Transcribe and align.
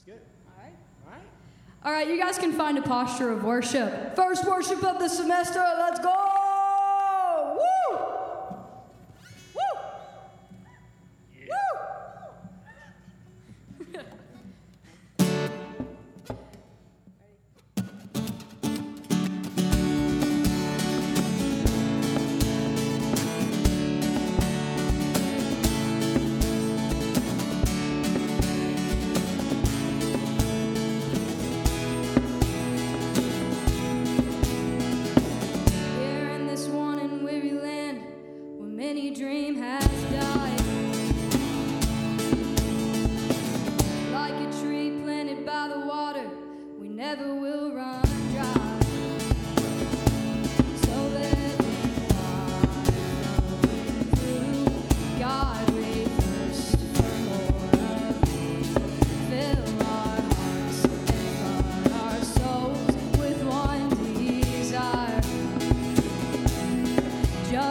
It's 0.00 0.06
good. 0.06 0.20
All 0.46 0.64
right. 0.64 0.72
All 1.04 1.12
right. 1.12 1.22
All 1.84 1.92
right, 1.92 2.08
you 2.08 2.18
guys 2.18 2.38
can 2.38 2.52
find 2.52 2.78
a 2.78 2.82
posture 2.82 3.28
of 3.28 3.44
worship. 3.44 4.16
First 4.16 4.46
worship 4.46 4.82
of 4.82 4.98
the 4.98 5.08
semester. 5.08 5.62
Let's 5.78 6.00
go. 6.00 6.39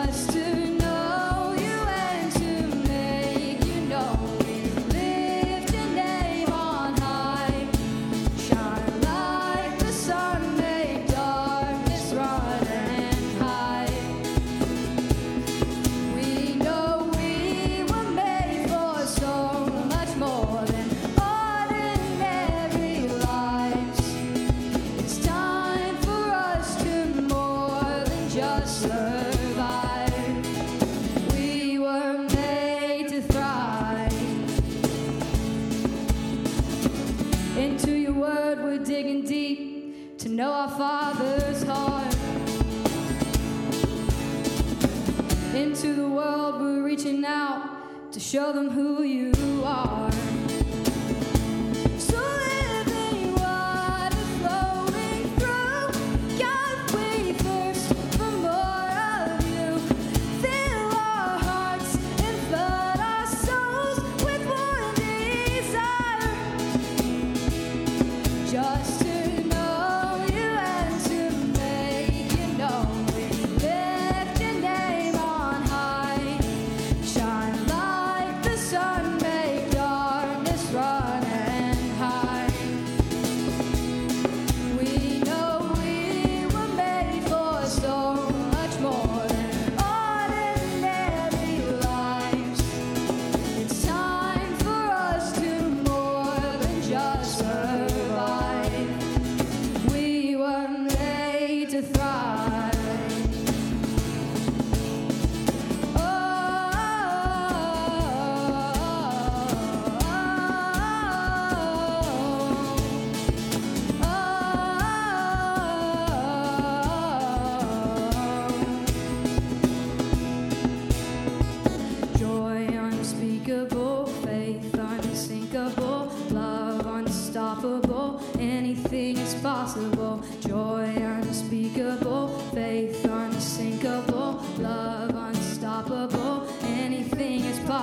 eyes 0.09 0.25
to 0.27 0.68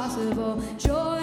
possible. 0.07 0.63
Joy 0.79 1.16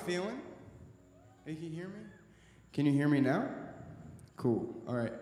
feeling? 0.00 0.40
Can 1.44 1.62
You 1.62 1.70
hear 1.70 1.88
me? 1.88 2.00
Can 2.72 2.86
you 2.86 2.92
hear 2.92 3.08
me 3.08 3.20
now? 3.20 3.48
Cool. 4.36 4.74
All 4.88 4.94
right. 4.94 5.12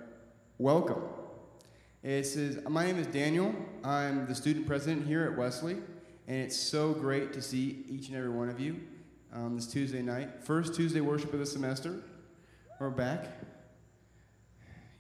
Welcome. 0.59 1.03
It 2.03 2.25
says, 2.25 2.59
My 2.69 2.87
name 2.87 2.99
is 2.99 3.07
Daniel. 3.09 3.55
I'm 3.83 4.27
the 4.27 4.35
student 4.35 4.67
president 4.67 5.07
here 5.07 5.25
at 5.25 5.37
Wesley, 5.37 5.79
and 6.27 6.37
it's 6.37 6.57
so 6.57 6.93
great 6.93 7.33
to 7.33 7.43
see 7.43 7.85
each 7.89 8.09
and 8.09 8.17
every 8.17 8.31
one 8.31 8.49
of 8.49 8.61
you 8.61 8.81
um, 9.33 9.57
this 9.57 9.67
Tuesday 9.67 10.03
night. 10.03 10.45
First 10.45 10.75
Tuesday 10.75 11.01
worship 11.01 11.33
of 11.33 11.41
the 11.41 11.47
semester. 11.47 12.03
We're 12.79 12.91
back. 12.91 13.27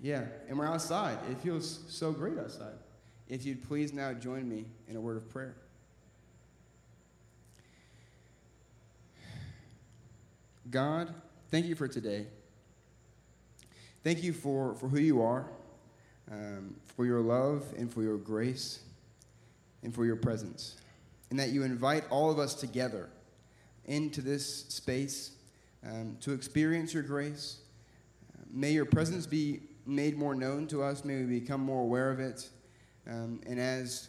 Yeah, 0.00 0.24
and 0.48 0.58
we're 0.58 0.66
outside. 0.66 1.18
It 1.30 1.38
feels 1.40 1.80
so 1.88 2.12
great 2.12 2.38
outside. 2.38 2.74
If 3.28 3.44
you'd 3.44 3.66
please 3.68 3.92
now 3.92 4.12
join 4.12 4.48
me 4.48 4.64
in 4.88 4.96
a 4.96 5.00
word 5.00 5.16
of 5.16 5.28
prayer. 5.28 5.56
God, 10.70 11.14
thank 11.50 11.66
you 11.66 11.74
for 11.74 11.88
today. 11.88 12.26
Thank 14.04 14.22
you 14.22 14.32
for, 14.32 14.74
for 14.74 14.88
who 14.88 14.98
you 14.98 15.22
are, 15.22 15.46
um, 16.30 16.76
for 16.96 17.06
your 17.06 17.20
love, 17.20 17.64
and 17.76 17.92
for 17.92 18.02
your 18.02 18.16
grace, 18.18 18.80
and 19.82 19.94
for 19.94 20.04
your 20.04 20.16
presence. 20.16 20.76
And 21.30 21.38
that 21.38 21.50
you 21.50 21.62
invite 21.62 22.04
all 22.10 22.30
of 22.30 22.38
us 22.38 22.54
together 22.54 23.08
into 23.86 24.20
this 24.20 24.66
space 24.66 25.32
um, 25.84 26.16
to 26.20 26.32
experience 26.32 26.92
your 26.92 27.02
grace. 27.02 27.58
May 28.50 28.72
your 28.72 28.84
presence 28.84 29.26
be 29.26 29.60
made 29.86 30.16
more 30.16 30.34
known 30.34 30.66
to 30.68 30.82
us. 30.82 31.04
May 31.04 31.22
we 31.22 31.40
become 31.40 31.60
more 31.60 31.82
aware 31.82 32.10
of 32.10 32.20
it. 32.20 32.48
Um, 33.06 33.40
and 33.46 33.58
as 33.58 34.08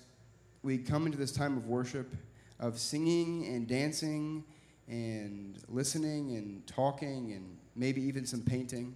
we 0.61 0.77
come 0.77 1.05
into 1.05 1.17
this 1.17 1.31
time 1.31 1.55
of 1.55 1.67
worship, 1.67 2.13
of 2.59 2.77
singing 2.77 3.45
and 3.47 3.67
dancing, 3.67 4.43
and 4.89 5.59
listening 5.67 6.35
and 6.35 6.65
talking 6.65 7.31
and 7.33 7.57
maybe 7.75 8.01
even 8.01 8.25
some 8.25 8.41
painting, 8.41 8.95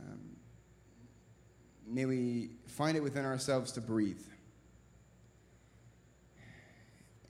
um, 0.00 0.20
may 1.86 2.04
we 2.04 2.50
find 2.66 2.96
it 2.96 3.02
within 3.02 3.24
ourselves 3.24 3.72
to 3.72 3.80
breathe 3.80 4.22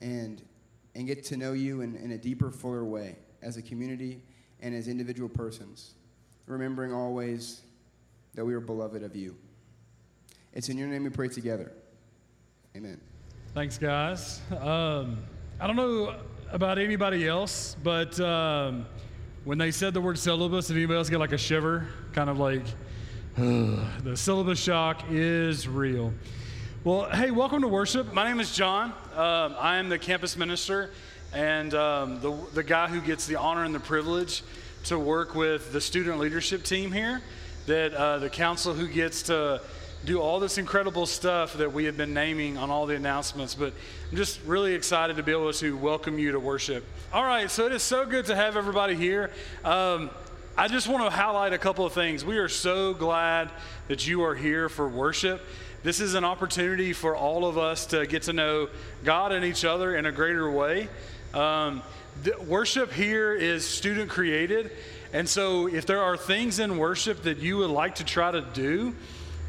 and, 0.01 0.43
and 0.95 1.07
get 1.07 1.23
to 1.25 1.37
know 1.37 1.53
you 1.53 1.81
in, 1.81 1.95
in 1.95 2.11
a 2.11 2.17
deeper, 2.17 2.51
fuller 2.51 2.85
way 2.85 3.15
as 3.41 3.57
a 3.57 3.61
community 3.61 4.21
and 4.61 4.75
as 4.75 4.87
individual 4.87 5.29
persons, 5.29 5.95
remembering 6.45 6.93
always 6.93 7.61
that 8.35 8.45
we 8.45 8.53
are 8.53 8.59
beloved 8.59 9.01
of 9.01 9.15
you. 9.15 9.35
It's 10.53 10.69
in 10.69 10.77
your 10.77 10.87
name 10.87 11.03
we 11.03 11.09
pray 11.09 11.27
together. 11.27 11.71
Amen. 12.75 12.99
Thanks, 13.53 13.77
guys. 13.79 14.41
Um, 14.59 15.17
I 15.59 15.65
don't 15.65 15.75
know 15.75 16.15
about 16.51 16.79
anybody 16.79 17.27
else, 17.27 17.75
but 17.83 18.19
um, 18.19 18.85
when 19.43 19.57
they 19.57 19.71
said 19.71 19.93
the 19.93 20.01
word 20.01 20.17
syllabus, 20.17 20.67
did 20.67 20.77
anybody 20.77 20.97
else 20.97 21.09
get 21.09 21.19
like 21.19 21.33
a 21.33 21.37
shiver? 21.37 21.87
Kind 22.13 22.29
of 22.29 22.39
like, 22.39 22.63
the 23.35 24.13
syllabus 24.15 24.59
shock 24.59 25.03
is 25.09 25.67
real. 25.67 26.13
Well, 26.83 27.09
hey, 27.09 27.31
welcome 27.31 27.61
to 27.63 27.67
worship. 27.67 28.13
My 28.13 28.27
name 28.27 28.39
is 28.39 28.55
John. 28.55 28.93
Um, 29.15 29.55
I 29.59 29.77
am 29.77 29.89
the 29.89 29.99
campus 29.99 30.37
minister 30.37 30.91
and 31.33 31.73
um, 31.73 32.21
the, 32.21 32.37
the 32.53 32.63
guy 32.63 32.87
who 32.87 33.01
gets 33.01 33.27
the 33.27 33.35
honor 33.35 33.65
and 33.65 33.75
the 33.75 33.79
privilege 33.79 34.43
to 34.85 34.97
work 34.97 35.35
with 35.35 35.73
the 35.73 35.81
student 35.81 36.17
leadership 36.17 36.63
team 36.63 36.93
here, 36.93 37.21
that 37.65 37.93
uh, 37.93 38.19
the 38.19 38.29
council 38.29 38.73
who 38.73 38.87
gets 38.87 39.23
to 39.23 39.61
do 40.05 40.21
all 40.21 40.39
this 40.39 40.57
incredible 40.57 41.05
stuff 41.05 41.53
that 41.53 41.73
we 41.73 41.85
have 41.85 41.97
been 41.97 42.13
naming 42.13 42.57
on 42.57 42.69
all 42.69 42.85
the 42.85 42.95
announcements. 42.95 43.55
But 43.55 43.73
I'm 44.11 44.17
just 44.17 44.39
really 44.45 44.73
excited 44.73 45.17
to 45.17 45.23
be 45.23 45.31
able 45.31 45.51
to 45.51 45.77
welcome 45.77 46.19
you 46.19 46.31
to 46.31 46.39
worship. 46.39 46.85
All 47.11 47.23
right, 47.23 47.49
so 47.49 47.65
it 47.65 47.71
is 47.71 47.83
so 47.83 48.05
good 48.05 48.25
to 48.25 48.35
have 48.35 48.55
everybody 48.55 48.95
here. 48.95 49.31
Um, 49.65 50.09
I 50.57 50.67
just 50.67 50.87
want 50.87 51.03
to 51.03 51.09
highlight 51.09 51.53
a 51.53 51.57
couple 51.57 51.85
of 51.85 51.93
things. 51.93 52.25
We 52.25 52.37
are 52.37 52.49
so 52.49 52.93
glad 52.93 53.49
that 53.87 54.07
you 54.07 54.23
are 54.23 54.35
here 54.35 54.69
for 54.69 54.87
worship. 54.87 55.41
This 55.83 55.99
is 55.99 56.15
an 56.15 56.23
opportunity 56.23 56.93
for 56.93 57.15
all 57.15 57.45
of 57.45 57.57
us 57.57 57.85
to 57.87 58.07
get 58.07 58.23
to 58.23 58.33
know 58.33 58.69
God 59.03 59.31
and 59.31 59.45
each 59.45 59.63
other 59.65 59.95
in 59.95 60.05
a 60.05 60.11
greater 60.11 60.49
way. 60.49 60.89
Um, 61.33 61.83
worship 62.45 62.91
here 62.91 63.33
is 63.33 63.65
student 63.67 64.09
created. 64.09 64.71
And 65.13 65.29
so, 65.29 65.67
if 65.67 65.85
there 65.85 66.01
are 66.01 66.17
things 66.17 66.59
in 66.59 66.77
worship 66.77 67.23
that 67.23 67.37
you 67.37 67.57
would 67.57 67.69
like 67.69 67.95
to 67.95 68.03
try 68.03 68.31
to 68.31 68.41
do, 68.41 68.95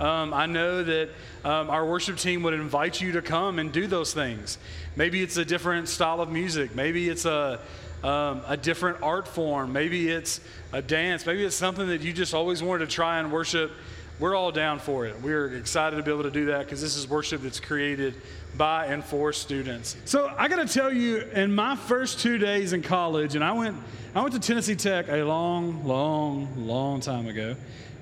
um, 0.01 0.33
I 0.33 0.47
know 0.47 0.83
that 0.85 1.09
um, 1.45 1.71
our 1.71 1.85
worship 1.85 2.17
team 2.19 2.43
would 2.45 2.55
invite 2.55 3.01
you 3.01 3.13
to 3.13 3.23
come 3.23 3.59
and 3.59 3.73
do 3.73 3.87
those 3.87 4.15
things. 4.15 4.59
Maybe 4.97 5.23
it's 5.23 5.37
a 5.37 5.45
different 5.45 5.89
style 5.89 6.21
of 6.21 6.31
music. 6.31 6.75
Maybe 6.75 7.09
it's 7.09 7.25
a, 7.25 7.61
um, 8.05 8.43
a 8.47 8.57
different 8.57 9.03
art 9.03 9.27
form. 9.27 9.73
Maybe 9.73 10.09
it's 10.09 10.41
a 10.73 10.81
dance. 10.81 11.27
Maybe 11.27 11.45
it's 11.45 11.57
something 11.57 11.89
that 11.89 12.03
you 12.03 12.13
just 12.13 12.33
always 12.33 12.63
wanted 12.63 12.87
to 12.87 12.93
try 12.93 13.19
and 13.19 13.33
worship. 13.33 13.73
We're 14.21 14.35
all 14.37 14.53
down 14.53 14.79
for 14.79 15.07
it. 15.07 15.21
We're 15.21 15.57
excited 15.57 15.97
to 15.97 16.03
be 16.03 16.11
able 16.13 16.25
to 16.25 16.31
do 16.31 16.47
that 16.47 16.67
because 16.67 16.81
this 16.81 16.97
is 16.97 17.09
worship 17.09 17.43
that's 17.43 17.61
created 17.61 18.15
by 18.59 18.87
and 18.87 19.05
for 19.05 19.33
students. 19.33 19.97
So 20.05 20.31
I 20.37 20.49
got 20.49 20.67
to 20.67 20.73
tell 20.73 20.93
you, 20.93 21.21
in 21.33 21.55
my 21.55 21.77
first 21.77 22.19
two 22.19 22.37
days 22.37 22.73
in 22.73 22.83
college, 22.83 23.37
and 23.37 23.45
I 23.45 23.53
went, 23.53 23.77
I 24.15 24.21
went 24.21 24.35
to 24.35 24.41
Tennessee 24.41 24.75
Tech 24.75 25.09
a 25.09 25.23
long, 25.23 25.85
long, 25.87 26.67
long 26.67 27.01
time 27.01 27.29
ago. 27.29 27.55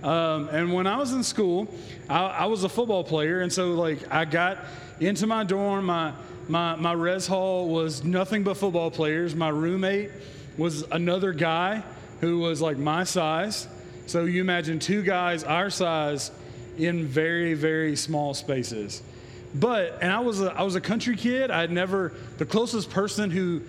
Um, 0.02 0.48
and 0.48 0.72
when 0.72 0.86
I 0.86 0.96
was 0.96 1.12
in 1.12 1.22
school, 1.22 1.68
I, 2.08 2.24
I, 2.26 2.46
was 2.46 2.64
a 2.64 2.68
football 2.68 3.04
player, 3.04 3.40
and 3.40 3.52
so 3.52 3.72
like 3.72 3.98
I 4.10 4.24
got 4.24 4.58
into 5.00 5.26
my 5.26 5.44
dorm. 5.44 5.86
My 5.86 6.12
my 6.48 6.76
my 6.76 6.92
res 6.92 7.26
hall 7.26 7.68
was 7.68 8.04
nothing 8.04 8.42
but 8.42 8.56
football 8.56 8.90
players. 8.90 9.34
My 9.34 9.48
roommate 9.48 10.10
was 10.56 10.82
another 10.90 11.32
guy 11.32 11.82
who 12.20 12.38
was 12.38 12.60
like 12.60 12.76
my 12.76 13.04
size. 13.04 13.66
So 14.06 14.24
you 14.26 14.40
imagine 14.40 14.78
two 14.78 15.02
guys 15.02 15.44
our 15.44 15.70
size 15.70 16.30
in 16.78 17.06
very 17.06 17.54
very 17.54 17.96
small 17.96 18.34
spaces. 18.34 19.02
But 19.58 19.98
and 20.02 20.12
I 20.12 20.20
was 20.20 20.42
a, 20.42 20.52
I 20.52 20.62
was 20.62 20.74
a 20.74 20.80
country 20.80 21.16
kid. 21.16 21.50
I 21.50 21.60
had 21.60 21.70
never 21.70 22.12
the 22.36 22.44
closest 22.44 22.90
person 22.90 23.30
who 23.30 23.62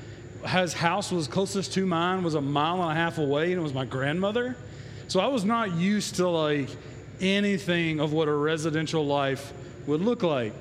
his 0.45 0.73
house 0.73 1.11
was 1.11 1.27
closest 1.27 1.73
to 1.73 1.85
mine 1.85 2.23
was 2.23 2.35
a 2.35 2.41
mile 2.41 2.81
and 2.83 2.91
a 2.91 2.95
half 2.95 3.17
away, 3.17 3.51
and 3.51 3.59
it 3.59 3.63
was 3.63 3.73
my 3.73 3.85
grandmother. 3.85 4.55
So 5.07 5.19
I 5.19 5.27
was 5.27 5.45
not 5.45 5.73
used 5.73 6.15
to 6.15 6.27
like 6.27 6.69
anything 7.21 7.99
of 7.99 8.11
what 8.11 8.27
a 8.27 8.33
residential 8.33 9.05
life 9.05 9.53
would 9.87 10.01
look 10.01 10.23
like. 10.23 10.53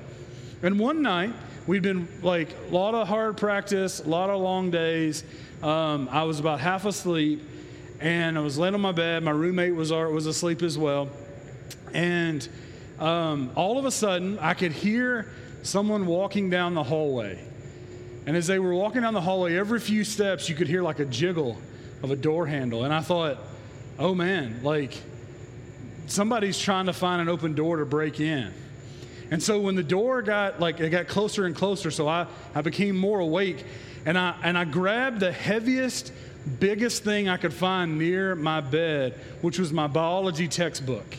And 0.63 0.79
one 0.79 1.01
night, 1.01 1.33
we'd 1.67 1.83
been 1.83 2.07
like 2.21 2.49
a 2.69 2.73
lot 2.73 2.95
of 2.95 3.07
hard 3.07 3.37
practice, 3.37 3.99
a 3.99 4.07
lot 4.07 4.29
of 4.29 4.39
long 4.39 4.71
days. 4.71 5.23
Um, 5.61 6.07
I 6.09 6.23
was 6.23 6.39
about 6.39 6.61
half 6.61 6.85
asleep, 6.85 7.43
and 7.99 8.37
I 8.37 8.41
was 8.41 8.57
laying 8.57 8.75
on 8.75 8.81
my 8.81 8.93
bed. 8.93 9.23
My 9.23 9.31
roommate 9.31 9.75
was 9.75 9.91
was 9.91 10.25
asleep 10.25 10.61
as 10.61 10.77
well, 10.77 11.09
and 11.93 12.47
um, 12.99 13.51
all 13.55 13.77
of 13.77 13.85
a 13.85 13.91
sudden, 13.91 14.39
I 14.39 14.53
could 14.53 14.71
hear 14.71 15.31
someone 15.63 16.05
walking 16.05 16.49
down 16.49 16.73
the 16.73 16.83
hallway. 16.83 17.39
And 18.25 18.35
as 18.35 18.47
they 18.47 18.59
were 18.59 18.73
walking 18.73 19.01
down 19.01 19.13
the 19.13 19.21
hallway, 19.21 19.57
every 19.57 19.79
few 19.79 20.03
steps, 20.03 20.49
you 20.49 20.55
could 20.55 20.67
hear 20.67 20.81
like 20.81 20.99
a 20.99 21.05
jiggle 21.05 21.57
of 22.03 22.11
a 22.11 22.15
door 22.15 22.45
handle. 22.45 22.83
And 22.83 22.93
I 22.93 23.01
thought, 23.01 23.37
oh 23.99 24.13
man, 24.13 24.61
like 24.63 24.97
somebody's 26.07 26.59
trying 26.59 26.87
to 26.87 26.93
find 26.93 27.21
an 27.21 27.29
open 27.29 27.53
door 27.53 27.77
to 27.77 27.85
break 27.85 28.19
in. 28.19 28.53
And 29.29 29.43
so 29.43 29.59
when 29.59 29.75
the 29.75 29.83
door 29.83 30.21
got 30.21 30.59
like 30.59 30.79
it 30.79 30.89
got 30.89 31.07
closer 31.07 31.45
and 31.45 31.55
closer, 31.55 31.91
so 31.91 32.07
I, 32.07 32.27
I 32.55 32.61
became 32.61 32.95
more 32.95 33.19
awake 33.19 33.65
and 34.05 34.17
I 34.17 34.35
and 34.41 34.57
I 34.57 34.63
grabbed 34.63 35.19
the 35.19 35.31
heaviest, 35.31 36.13
biggest 36.59 37.03
thing 37.03 37.27
I 37.27 37.37
could 37.37 37.53
find 37.53 37.97
near 37.97 38.35
my 38.35 38.61
bed, 38.61 39.19
which 39.41 39.59
was 39.59 39.73
my 39.73 39.87
biology 39.87 40.47
textbook. 40.47 41.17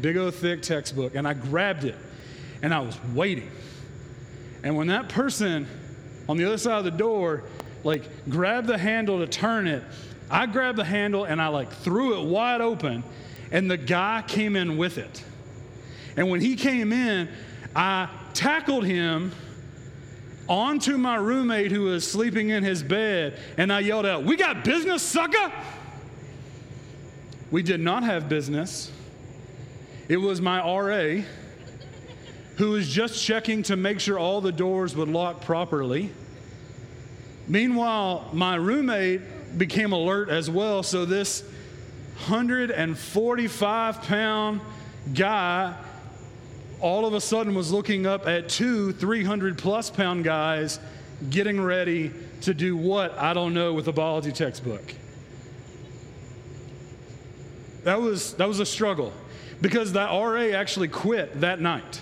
Big 0.00 0.16
old 0.16 0.34
thick 0.34 0.62
textbook. 0.62 1.14
And 1.14 1.26
I 1.26 1.34
grabbed 1.34 1.84
it 1.84 1.96
and 2.62 2.72
I 2.74 2.80
was 2.80 2.98
waiting. 3.14 3.50
And 4.62 4.76
when 4.76 4.88
that 4.88 5.08
person 5.08 5.66
on 6.28 6.36
the 6.36 6.44
other 6.44 6.58
side 6.58 6.78
of 6.78 6.84
the 6.84 6.90
door 6.90 7.44
like 7.84 8.02
grabbed 8.28 8.66
the 8.66 8.78
handle 8.78 9.18
to 9.18 9.26
turn 9.26 9.66
it, 9.66 9.82
I 10.30 10.46
grabbed 10.46 10.78
the 10.78 10.84
handle 10.84 11.24
and 11.24 11.40
I 11.40 11.48
like 11.48 11.72
threw 11.72 12.20
it 12.20 12.26
wide 12.26 12.60
open, 12.60 13.02
and 13.50 13.70
the 13.70 13.76
guy 13.76 14.22
came 14.26 14.54
in 14.54 14.76
with 14.76 14.98
it. 14.98 15.24
And 16.16 16.30
when 16.30 16.40
he 16.40 16.56
came 16.56 16.92
in, 16.92 17.28
I 17.74 18.08
tackled 18.34 18.84
him 18.84 19.32
onto 20.48 20.98
my 20.98 21.16
roommate 21.16 21.72
who 21.72 21.82
was 21.82 22.08
sleeping 22.08 22.50
in 22.50 22.62
his 22.62 22.82
bed, 22.82 23.38
and 23.56 23.72
I 23.72 23.80
yelled 23.80 24.06
out, 24.06 24.24
We 24.24 24.36
got 24.36 24.64
business, 24.64 25.02
sucker! 25.02 25.52
We 27.50 27.62
did 27.62 27.80
not 27.80 28.04
have 28.04 28.28
business. 28.28 28.92
It 30.10 30.16
was 30.16 30.40
my 30.40 30.58
RA 30.58 31.22
who 32.56 32.70
was 32.70 32.88
just 32.88 33.24
checking 33.24 33.62
to 33.62 33.76
make 33.76 34.00
sure 34.00 34.18
all 34.18 34.40
the 34.40 34.50
doors 34.50 34.96
would 34.96 35.06
lock 35.06 35.42
properly. 35.42 36.10
Meanwhile, 37.46 38.28
my 38.32 38.56
roommate 38.56 39.20
became 39.56 39.92
alert 39.92 40.28
as 40.28 40.50
well. 40.50 40.82
So 40.82 41.04
this 41.04 41.42
145 42.26 44.02
pound 44.02 44.60
guy 45.14 45.76
all 46.80 47.06
of 47.06 47.14
a 47.14 47.20
sudden 47.20 47.54
was 47.54 47.70
looking 47.70 48.04
up 48.04 48.26
at 48.26 48.48
two 48.48 48.92
300 48.94 49.58
plus 49.58 49.90
pound 49.90 50.24
guys 50.24 50.80
getting 51.30 51.60
ready 51.60 52.10
to 52.40 52.52
do 52.52 52.76
what? 52.76 53.16
I 53.16 53.32
don't 53.32 53.54
know 53.54 53.74
with 53.74 53.86
a 53.86 53.92
biology 53.92 54.32
textbook. 54.32 54.92
That 57.84 58.00
was, 58.00 58.34
that 58.34 58.48
was 58.48 58.58
a 58.58 58.66
struggle 58.66 59.12
because 59.60 59.92
that 59.92 60.10
RA 60.10 60.56
actually 60.58 60.88
quit 60.88 61.40
that 61.40 61.60
night. 61.60 62.00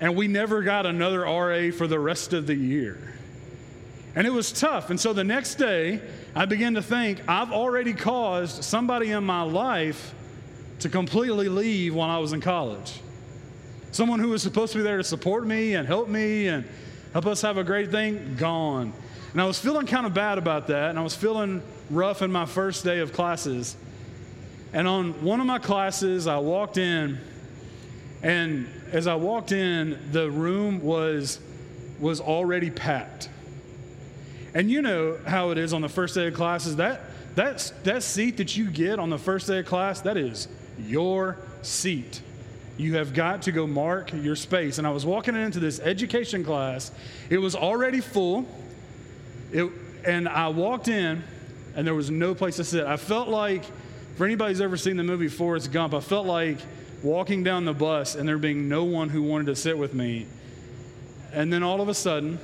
And 0.00 0.16
we 0.16 0.28
never 0.28 0.62
got 0.62 0.86
another 0.86 1.20
RA 1.20 1.70
for 1.70 1.86
the 1.86 1.98
rest 1.98 2.32
of 2.32 2.46
the 2.46 2.54
year. 2.54 2.98
And 4.14 4.26
it 4.26 4.30
was 4.30 4.50
tough. 4.52 4.90
And 4.90 4.98
so 4.98 5.12
the 5.12 5.24
next 5.24 5.56
day, 5.56 6.00
I 6.34 6.46
began 6.46 6.74
to 6.74 6.82
think 6.82 7.20
I've 7.28 7.52
already 7.52 7.92
caused 7.92 8.64
somebody 8.64 9.10
in 9.10 9.24
my 9.24 9.42
life 9.42 10.14
to 10.80 10.88
completely 10.88 11.48
leave 11.48 11.94
while 11.94 12.10
I 12.10 12.18
was 12.18 12.32
in 12.32 12.40
college. 12.40 13.00
Someone 13.92 14.20
who 14.20 14.28
was 14.28 14.42
supposed 14.42 14.72
to 14.72 14.78
be 14.78 14.82
there 14.82 14.98
to 14.98 15.04
support 15.04 15.46
me 15.46 15.74
and 15.74 15.86
help 15.86 16.08
me 16.08 16.48
and 16.48 16.66
help 17.12 17.26
us 17.26 17.42
have 17.42 17.56
a 17.56 17.64
great 17.64 17.90
thing, 17.90 18.36
gone. 18.38 18.92
And 19.32 19.40
I 19.40 19.46
was 19.46 19.58
feeling 19.58 19.86
kind 19.86 20.06
of 20.06 20.14
bad 20.14 20.38
about 20.38 20.66
that. 20.68 20.90
And 20.90 20.98
I 20.98 21.02
was 21.02 21.14
feeling 21.14 21.62
rough 21.90 22.22
in 22.22 22.32
my 22.32 22.46
first 22.46 22.84
day 22.84 23.00
of 23.00 23.12
classes. 23.12 23.76
And 24.76 24.86
on 24.86 25.24
one 25.24 25.40
of 25.40 25.46
my 25.46 25.58
classes, 25.58 26.26
I 26.26 26.36
walked 26.36 26.76
in, 26.76 27.18
and 28.22 28.68
as 28.92 29.06
I 29.06 29.14
walked 29.14 29.50
in, 29.50 29.98
the 30.12 30.30
room 30.30 30.82
was 30.82 31.40
was 31.98 32.20
already 32.20 32.68
packed. 32.70 33.30
And 34.52 34.70
you 34.70 34.82
know 34.82 35.16
how 35.26 35.48
it 35.48 35.56
is 35.56 35.72
on 35.72 35.80
the 35.80 35.88
first 35.88 36.14
day 36.14 36.26
of 36.26 36.34
classes. 36.34 36.76
That 36.76 37.00
that's 37.34 37.70
that 37.84 38.02
seat 38.02 38.36
that 38.36 38.54
you 38.54 38.70
get 38.70 38.98
on 38.98 39.08
the 39.08 39.16
first 39.16 39.46
day 39.46 39.60
of 39.60 39.64
class, 39.64 40.02
that 40.02 40.18
is 40.18 40.46
your 40.78 41.38
seat. 41.62 42.20
You 42.76 42.96
have 42.96 43.14
got 43.14 43.40
to 43.42 43.52
go 43.52 43.66
mark 43.66 44.12
your 44.12 44.36
space. 44.36 44.76
And 44.76 44.86
I 44.86 44.90
was 44.90 45.06
walking 45.06 45.36
into 45.36 45.58
this 45.58 45.80
education 45.80 46.44
class. 46.44 46.92
It 47.30 47.38
was 47.38 47.56
already 47.56 48.02
full. 48.02 48.44
It, 49.52 49.70
and 50.04 50.28
I 50.28 50.48
walked 50.48 50.88
in, 50.88 51.24
and 51.74 51.86
there 51.86 51.94
was 51.94 52.10
no 52.10 52.34
place 52.34 52.56
to 52.56 52.64
sit. 52.64 52.84
I 52.84 52.98
felt 52.98 53.28
like, 53.28 53.64
for 54.16 54.24
anybody 54.24 54.52
who's 54.52 54.60
ever 54.62 54.76
seen 54.76 54.96
the 54.96 55.04
movie 55.04 55.28
Forrest 55.28 55.70
Gump, 55.72 55.92
I 55.92 56.00
felt 56.00 56.26
like 56.26 56.58
walking 57.02 57.44
down 57.44 57.66
the 57.66 57.74
bus 57.74 58.14
and 58.14 58.26
there 58.26 58.38
being 58.38 58.68
no 58.68 58.84
one 58.84 59.10
who 59.10 59.22
wanted 59.22 59.46
to 59.46 59.56
sit 59.56 59.76
with 59.76 59.92
me. 59.92 60.26
And 61.32 61.52
then 61.52 61.62
all 61.62 61.82
of 61.82 61.88
a 61.88 61.94
sudden, 61.94 62.38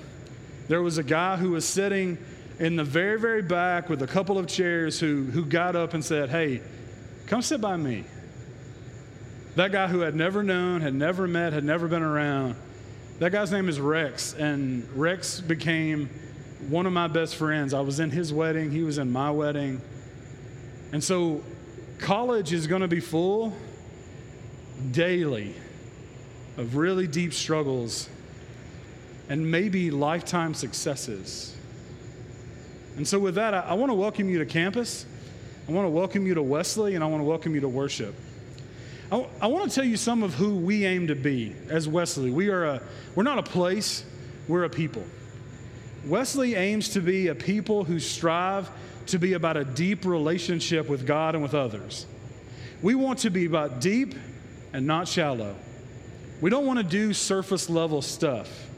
there 0.69 0.83
was 0.83 0.99
a 0.99 1.03
guy 1.03 1.37
who 1.37 1.53
was 1.53 1.65
sitting 1.65 2.19
in 2.59 2.77
the 2.77 2.85
very, 2.85 3.19
very 3.19 3.43
back 3.43 3.89
with 3.89 4.03
a 4.03 4.07
couple 4.07 4.39
of 4.39 4.47
chairs 4.47 5.01
who, 5.01 5.25
who 5.25 5.47
got 5.47 5.75
up 5.75 5.95
and 5.95 6.05
said, 6.05 6.29
Hey, 6.29 6.61
come 7.27 7.41
sit 7.41 7.61
by 7.61 7.77
me. 7.77 8.05
That 9.57 9.73
guy 9.73 9.87
who 9.87 10.01
had 10.01 10.15
never 10.15 10.43
known, 10.43 10.83
had 10.83 10.95
never 10.95 11.27
met, 11.27 11.55
had 11.55 11.65
never 11.65 11.89
been 11.89 12.03
around, 12.03 12.55
that 13.19 13.33
guy's 13.33 13.51
name 13.51 13.69
is 13.69 13.81
Rex. 13.81 14.35
And 14.35 14.87
Rex 14.95 15.41
became 15.41 16.11
one 16.69 16.87
of 16.87 16.93
my 16.93 17.07
best 17.07 17.37
friends. 17.37 17.73
I 17.73 17.81
was 17.81 17.99
in 17.99 18.11
his 18.11 18.33
wedding, 18.33 18.71
he 18.71 18.83
was 18.83 18.99
in 18.99 19.11
my 19.11 19.31
wedding. 19.31 19.81
And 20.93 21.03
so 21.03 21.43
college 22.03 22.53
is 22.53 22.67
going 22.67 22.83
to 22.83 22.89
be 22.89 22.99
full 22.99 23.53
daily 24.91 25.55
of 26.57 26.77
really 26.77 27.07
deep 27.07 27.33
struggles 27.33 28.09
and 29.29 29.51
maybe 29.51 29.91
lifetime 29.91 30.53
successes. 30.53 31.57
And 32.97 33.07
so, 33.07 33.19
with 33.19 33.37
that, 33.37 33.55
I, 33.55 33.61
I 33.61 33.75
want 33.75 33.91
to 33.91 33.95
welcome 33.95 34.29
you 34.29 34.41
to 34.41 34.47
campus. 34.47 35.07
I 35.69 35.73
want 35.73 35.87
to 35.87 35.91
welcome 35.91 36.27
you 36.27 36.35
to 36.35 36.43
Wesley, 36.43 36.97
and 36.97 37.05
I 37.05 37.07
want 37.07 37.21
to 37.21 37.25
welcome 37.25 37.55
you 37.55 37.61
to 37.61 37.69
worship. 37.69 38.15
I, 39.13 39.25
I 39.41 39.47
want 39.47 39.71
to 39.71 39.75
tell 39.75 39.85
you 39.85 39.97
some 39.97 40.25
of 40.25 40.35
who 40.35 40.57
we 40.57 40.85
aim 40.85 41.07
to 41.07 41.15
be 41.15 41.55
as 41.69 41.89
Wesley. 41.89 42.33
We 42.33 42.49
are 42.49 42.65
a, 42.65 42.83
we're 43.15 43.23
not 43.23 43.39
a 43.39 43.45
place, 43.45 44.05
we're 44.49 44.65
a 44.65 44.71
people. 44.71 45.05
Wesley 46.05 46.57
aims 46.57 46.89
to 46.91 47.01
be 47.01 47.29
a 47.29 47.35
people 47.35 47.85
who 47.85 48.01
strive 48.01 48.69
to 49.07 49.19
be 49.19 49.33
about 49.35 49.57
a 49.57 49.65
deep 49.65 50.05
relationship 50.05 50.89
with 50.89 51.07
God 51.07 51.35
and 51.35 51.43
with 51.43 51.55
others. 51.55 52.07
We 52.83 52.95
want 52.95 53.21
to 53.21 53.31
be 53.31 53.47
about 53.47 53.81
deep 53.81 54.15
and 54.73 54.87
not 54.87 55.09
shallow. 55.09 55.55
We 56.41 56.51
don't 56.51 56.67
want 56.67 56.79
to 56.79 56.85
do 56.85 57.13
surface 57.13 57.71
level 57.71 58.03
stuff. 58.03 58.69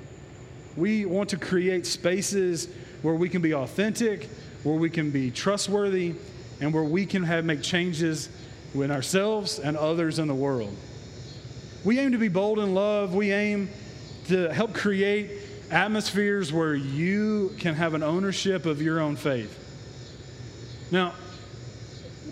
We 0.77 1.07
want 1.07 1.31
to 1.31 1.39
create 1.39 1.87
spaces 1.87 2.69
where 3.03 3.15
we 3.15 3.29
can 3.29 3.41
be 3.41 3.55
authentic, 3.55 4.29
where 4.63 4.77
we 4.77 4.91
can 4.91 5.11
be 5.11 5.31
trustworthy, 5.31 6.15
and 6.61 6.75
where 6.75 6.85
we 6.85 7.07
can 7.07 7.23
have 7.23 7.45
make 7.45 7.63
changes 7.63 8.29
in 8.75 8.91
ourselves 8.91 9.59
and 9.59 9.77
others 9.77 10.19
in 10.19 10.29
the 10.29 10.35
world. 10.35 10.77
We 11.85 11.99
aim 11.99 12.13
to 12.13 12.19
be 12.19 12.29
bold 12.29 12.59
in 12.59 12.75
love. 12.75 13.15
We 13.15 13.33
aim 13.33 13.71
to 14.27 14.53
help 14.53 14.75
create 14.75 15.31
atmospheres 15.71 16.53
where 16.53 16.75
you 16.75 17.55
can 17.59 17.75
have 17.75 17.95
an 17.95 18.03
ownership 18.03 18.67
of 18.67 18.83
your 18.83 19.01
own 19.01 19.17
faith. 19.17 19.64
Now, 20.95 21.13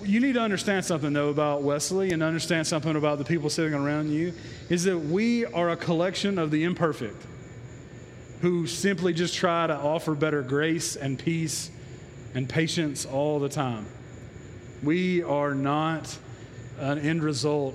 you 0.04 0.20
need 0.20 0.34
to 0.34 0.40
understand 0.40 0.84
something 0.84 1.12
though 1.12 1.30
about 1.30 1.62
Wesley 1.62 2.12
and 2.12 2.22
understand 2.22 2.64
something 2.64 2.94
about 2.94 3.18
the 3.18 3.24
people 3.24 3.50
sitting 3.50 3.74
around 3.74 4.12
you 4.12 4.32
is 4.68 4.84
that 4.84 4.96
we 4.96 5.44
are 5.46 5.70
a 5.70 5.76
collection 5.76 6.38
of 6.38 6.52
the 6.52 6.62
imperfect 6.62 7.20
who 8.40 8.68
simply 8.68 9.14
just 9.14 9.34
try 9.34 9.66
to 9.66 9.74
offer 9.74 10.14
better 10.14 10.42
grace 10.42 10.94
and 10.94 11.18
peace 11.18 11.72
and 12.34 12.48
patience 12.48 13.04
all 13.04 13.40
the 13.40 13.48
time. 13.48 13.84
We 14.84 15.24
are 15.24 15.56
not 15.56 16.16
an 16.78 17.00
end 17.00 17.24
result 17.24 17.74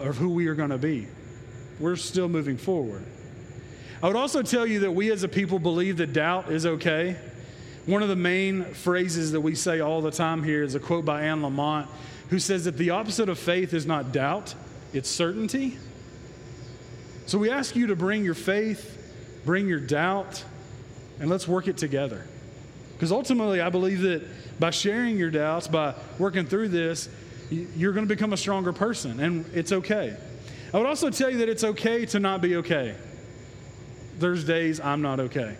of 0.00 0.16
who 0.16 0.30
we 0.30 0.48
are 0.48 0.56
going 0.56 0.70
to 0.70 0.78
be. 0.78 1.06
We're 1.78 1.94
still 1.94 2.28
moving 2.28 2.56
forward. 2.56 3.04
I 4.02 4.08
would 4.08 4.16
also 4.16 4.42
tell 4.42 4.66
you 4.66 4.80
that 4.80 4.90
we 4.90 5.12
as 5.12 5.22
a 5.22 5.28
people 5.28 5.60
believe 5.60 5.98
that 5.98 6.12
doubt 6.12 6.50
is 6.50 6.66
okay. 6.66 7.16
One 7.86 8.02
of 8.02 8.08
the 8.08 8.16
main 8.16 8.64
phrases 8.64 9.32
that 9.32 9.40
we 9.40 9.54
say 9.54 9.80
all 9.80 10.00
the 10.00 10.10
time 10.10 10.42
here 10.42 10.62
is 10.62 10.74
a 10.74 10.80
quote 10.80 11.04
by 11.04 11.22
Anne 11.22 11.42
Lamott, 11.42 11.88
who 12.30 12.38
says 12.38 12.64
that 12.64 12.76
the 12.76 12.90
opposite 12.90 13.28
of 13.28 13.38
faith 13.38 13.74
is 13.74 13.86
not 13.86 14.12
doubt, 14.12 14.54
it's 14.92 15.08
certainty. 15.08 15.78
So 17.26 17.38
we 17.38 17.50
ask 17.50 17.74
you 17.74 17.88
to 17.88 17.96
bring 17.96 18.24
your 18.24 18.34
faith 18.34 18.98
bring 19.44 19.68
your 19.68 19.80
doubt, 19.80 20.44
and 21.20 21.28
let's 21.28 21.46
work 21.48 21.68
it 21.68 21.76
together. 21.76 22.24
Because 22.94 23.12
ultimately, 23.12 23.60
I 23.60 23.70
believe 23.70 24.00
that 24.02 24.22
by 24.60 24.70
sharing 24.70 25.18
your 25.18 25.30
doubts, 25.30 25.66
by 25.66 25.94
working 26.18 26.46
through 26.46 26.68
this, 26.68 27.08
you're 27.50 27.92
going 27.92 28.06
to 28.06 28.14
become 28.14 28.32
a 28.32 28.36
stronger 28.36 28.72
person, 28.72 29.20
and 29.20 29.44
it's 29.54 29.72
okay. 29.72 30.16
I 30.72 30.78
would 30.78 30.86
also 30.86 31.10
tell 31.10 31.30
you 31.30 31.38
that 31.38 31.48
it's 31.48 31.64
okay 31.64 32.06
to 32.06 32.20
not 32.20 32.40
be 32.40 32.56
okay. 32.56 32.94
There's 34.18 34.44
days 34.44 34.80
I'm 34.80 35.02
not 35.02 35.20
okay. 35.20 35.56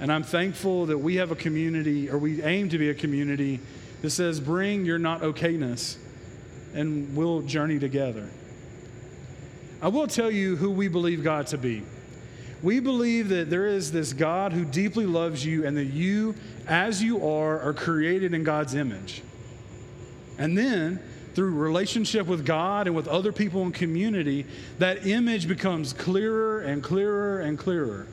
And 0.00 0.10
I'm 0.10 0.22
thankful 0.22 0.86
that 0.86 0.96
we 0.96 1.16
have 1.16 1.30
a 1.30 1.36
community, 1.36 2.08
or 2.08 2.16
we 2.16 2.42
aim 2.42 2.70
to 2.70 2.78
be 2.78 2.88
a 2.88 2.94
community, 2.94 3.60
that 4.00 4.10
says, 4.10 4.40
bring 4.40 4.86
your 4.86 4.98
not 4.98 5.20
okayness, 5.20 5.98
and 6.74 7.14
we'll 7.14 7.42
journey 7.42 7.78
together. 7.78 8.30
I 9.82 9.88
will 9.88 10.06
tell 10.06 10.30
you 10.30 10.56
who 10.56 10.70
we 10.70 10.88
believe 10.88 11.22
God 11.22 11.48
to 11.48 11.58
be. 11.58 11.82
We 12.62 12.80
believe 12.80 13.28
that 13.28 13.50
there 13.50 13.66
is 13.66 13.92
this 13.92 14.14
God 14.14 14.54
who 14.54 14.64
deeply 14.64 15.04
loves 15.04 15.44
you 15.44 15.66
and 15.66 15.76
that 15.76 15.84
you, 15.84 16.34
as 16.66 17.02
you 17.02 17.26
are, 17.26 17.60
are 17.60 17.74
created 17.74 18.32
in 18.32 18.42
God's 18.42 18.74
image. 18.74 19.22
And 20.38 20.56
then, 20.56 20.98
through 21.34 21.54
relationship 21.54 22.26
with 22.26 22.46
God 22.46 22.86
and 22.86 22.96
with 22.96 23.06
other 23.06 23.32
people 23.32 23.62
in 23.62 23.72
community, 23.72 24.46
that 24.78 25.06
image 25.06 25.46
becomes 25.46 25.92
clearer 25.92 26.60
and 26.62 26.82
clearer 26.82 27.40
and 27.40 27.58
clearer 27.58 28.06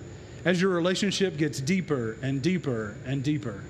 as 0.45 0.61
your 0.61 0.71
relationship 0.71 1.37
gets 1.37 1.59
deeper 1.59 2.17
and 2.21 2.41
deeper 2.41 2.95
and 3.05 3.23
deeper. 3.23 3.63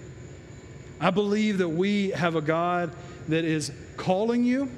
I 0.99 1.11
believe 1.11 1.59
that 1.59 1.69
we 1.69 2.09
have 2.11 2.35
a 2.35 2.41
God 2.41 2.91
that 3.27 3.45
is 3.45 3.71
calling 3.97 4.43
you, 4.43 4.69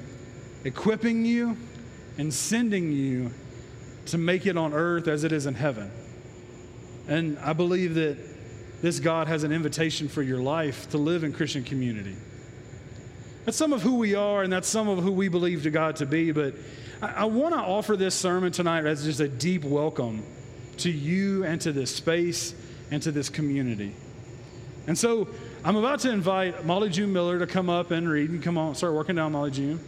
equipping 0.64 1.24
you, 1.24 1.56
and 2.18 2.32
sending 2.32 2.92
you 2.92 3.30
to 4.06 4.18
make 4.18 4.46
it 4.46 4.56
on 4.56 4.74
earth 4.74 5.08
as 5.08 5.24
it 5.24 5.32
is 5.32 5.46
in 5.46 5.54
heaven. 5.54 5.90
And 7.08 7.38
I 7.38 7.52
believe 7.52 7.94
that 7.94 8.18
this 8.82 8.98
God 8.98 9.28
has 9.28 9.44
an 9.44 9.52
invitation 9.52 10.08
for 10.08 10.22
your 10.22 10.40
life 10.40 10.90
to 10.90 10.98
live 10.98 11.24
in 11.24 11.32
Christian 11.32 11.64
community. 11.64 12.16
That's 13.44 13.56
some 13.56 13.72
of 13.72 13.82
who 13.82 13.96
we 13.96 14.14
are, 14.14 14.42
and 14.42 14.52
that's 14.52 14.68
some 14.68 14.88
of 14.88 15.02
who 15.02 15.12
we 15.12 15.28
believe 15.28 15.62
to 15.62 15.70
God 15.70 15.96
to 15.96 16.06
be. 16.06 16.32
But 16.32 16.54
I, 17.00 17.08
I 17.08 17.24
want 17.24 17.54
to 17.54 17.60
offer 17.60 17.96
this 17.96 18.14
sermon 18.14 18.52
tonight 18.52 18.84
as 18.84 19.04
just 19.04 19.20
a 19.20 19.28
deep 19.28 19.64
welcome 19.64 20.22
to 20.80 20.90
you 20.90 21.44
and 21.44 21.60
to 21.62 21.72
this 21.72 21.94
space 21.94 22.54
and 22.90 23.02
to 23.02 23.12
this 23.12 23.28
community. 23.28 23.94
And 24.86 24.98
so 24.98 25.28
I'm 25.64 25.76
about 25.76 26.00
to 26.00 26.10
invite 26.10 26.64
Molly 26.64 26.88
June 26.88 27.12
Miller 27.12 27.38
to 27.38 27.46
come 27.46 27.70
up 27.70 27.90
and 27.90 28.08
read. 28.08 28.30
And 28.30 28.42
come 28.42 28.58
on, 28.58 28.74
start 28.74 28.94
working 28.94 29.16
down, 29.16 29.32
Molly 29.32 29.50
June. 29.50 29.80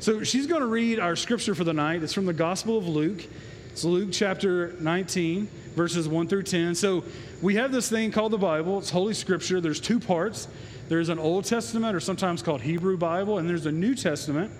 So 0.00 0.22
she's 0.22 0.46
going 0.46 0.60
to 0.60 0.66
read 0.66 1.00
our 1.00 1.16
scripture 1.16 1.54
for 1.54 1.64
the 1.64 1.72
night. 1.72 2.02
It's 2.02 2.12
from 2.12 2.26
the 2.26 2.32
Gospel 2.32 2.78
of 2.78 2.86
Luke. 2.86 3.26
It's 3.72 3.84
Luke 3.84 4.10
chapter 4.12 4.74
19, 4.80 5.48
verses 5.74 6.08
1 6.08 6.28
through 6.28 6.44
10. 6.44 6.74
So 6.74 7.04
we 7.42 7.56
have 7.56 7.72
this 7.72 7.88
thing 7.88 8.10
called 8.10 8.32
the 8.32 8.38
Bible. 8.38 8.78
It's 8.78 8.90
Holy 8.90 9.14
Scripture. 9.14 9.60
There's 9.60 9.80
two 9.80 10.00
parts. 10.00 10.48
There's 10.88 11.08
an 11.10 11.18
Old 11.18 11.44
Testament, 11.44 11.94
or 11.94 12.00
sometimes 12.00 12.42
called 12.42 12.62
Hebrew 12.62 12.96
Bible, 12.96 13.38
and 13.38 13.48
there's 13.48 13.66
a 13.66 13.72
New 13.72 13.94
Testament. 13.94 14.50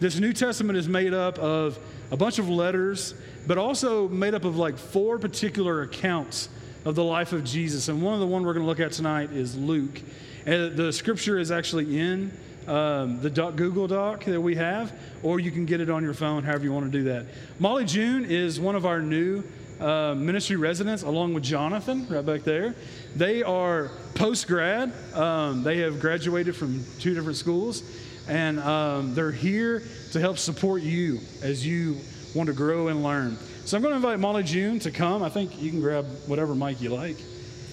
This 0.00 0.18
New 0.18 0.32
Testament 0.32 0.76
is 0.76 0.88
made 0.88 1.14
up 1.14 1.38
of 1.38 1.78
a 2.10 2.16
bunch 2.16 2.38
of 2.38 2.48
letters, 2.48 3.14
but 3.46 3.58
also 3.58 4.08
made 4.08 4.34
up 4.34 4.44
of 4.44 4.56
like 4.56 4.76
four 4.76 5.18
particular 5.18 5.82
accounts 5.82 6.48
of 6.84 6.94
the 6.94 7.04
life 7.04 7.32
of 7.32 7.44
Jesus. 7.44 7.88
And 7.88 8.02
one 8.02 8.14
of 8.14 8.20
the 8.20 8.26
one 8.26 8.44
we're 8.44 8.52
going 8.52 8.64
to 8.64 8.68
look 8.68 8.80
at 8.80 8.92
tonight 8.92 9.32
is 9.32 9.56
Luke. 9.56 10.00
And 10.46 10.76
the 10.76 10.92
scripture 10.92 11.38
is 11.38 11.50
actually 11.50 11.98
in 11.98 12.30
um, 12.66 13.20
the 13.20 13.30
doc, 13.30 13.56
Google 13.56 13.86
Doc 13.86 14.24
that 14.24 14.40
we 14.40 14.54
have, 14.56 14.92
or 15.22 15.40
you 15.40 15.50
can 15.50 15.66
get 15.66 15.80
it 15.80 15.90
on 15.90 16.02
your 16.02 16.14
phone, 16.14 16.42
however 16.42 16.64
you 16.64 16.72
want 16.72 16.90
to 16.90 16.98
do 16.98 17.04
that. 17.04 17.26
Molly 17.58 17.84
June 17.84 18.24
is 18.24 18.60
one 18.60 18.74
of 18.74 18.86
our 18.86 19.00
new 19.00 19.42
uh, 19.80 20.14
ministry 20.14 20.56
residents, 20.56 21.02
along 21.02 21.34
with 21.34 21.42
Jonathan, 21.42 22.06
right 22.08 22.24
back 22.24 22.42
there. 22.42 22.74
They 23.16 23.42
are 23.42 23.90
post 24.14 24.46
grad. 24.46 24.92
Um, 25.14 25.62
they 25.62 25.78
have 25.78 26.00
graduated 26.00 26.56
from 26.56 26.84
two 27.00 27.14
different 27.14 27.36
schools, 27.36 27.82
and 28.28 28.60
um, 28.60 29.14
they're 29.14 29.32
here 29.32 29.82
to 30.12 30.20
help 30.20 30.38
support 30.38 30.82
you 30.82 31.20
as 31.42 31.66
you 31.66 31.96
want 32.34 32.48
to 32.48 32.52
grow 32.52 32.88
and 32.88 33.02
learn. 33.02 33.36
So 33.64 33.76
I'm 33.76 33.82
going 33.82 33.92
to 33.92 33.96
invite 33.96 34.18
Molly 34.18 34.42
June 34.42 34.78
to 34.80 34.90
come. 34.90 35.22
I 35.22 35.28
think 35.28 35.60
you 35.60 35.70
can 35.70 35.80
grab 35.80 36.06
whatever 36.26 36.54
mic 36.54 36.80
you 36.80 36.90
like. 36.90 37.16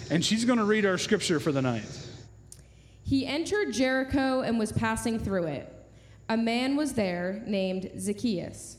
And 0.09 0.23
she's 0.23 0.45
going 0.45 0.59
to 0.59 0.65
read 0.65 0.85
our 0.85 0.97
scripture 0.97 1.39
for 1.39 1.51
the 1.51 1.61
night. 1.61 1.85
He 3.03 3.25
entered 3.25 3.73
Jericho 3.73 4.41
and 4.41 4.57
was 4.57 4.71
passing 4.71 5.19
through 5.19 5.47
it. 5.47 5.73
a 6.29 6.37
man 6.37 6.77
was 6.77 6.93
there 6.93 7.43
named 7.45 7.91
Zacchaeus. 7.99 8.77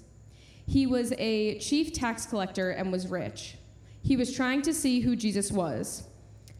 He 0.66 0.86
was 0.86 1.12
a 1.18 1.58
chief 1.58 1.92
tax 1.92 2.24
collector 2.24 2.70
and 2.70 2.90
was 2.90 3.08
rich. 3.08 3.56
He 4.02 4.16
was 4.16 4.34
trying 4.34 4.62
to 4.62 4.72
see 4.72 5.00
who 5.00 5.16
Jesus 5.16 5.52
was, 5.52 6.04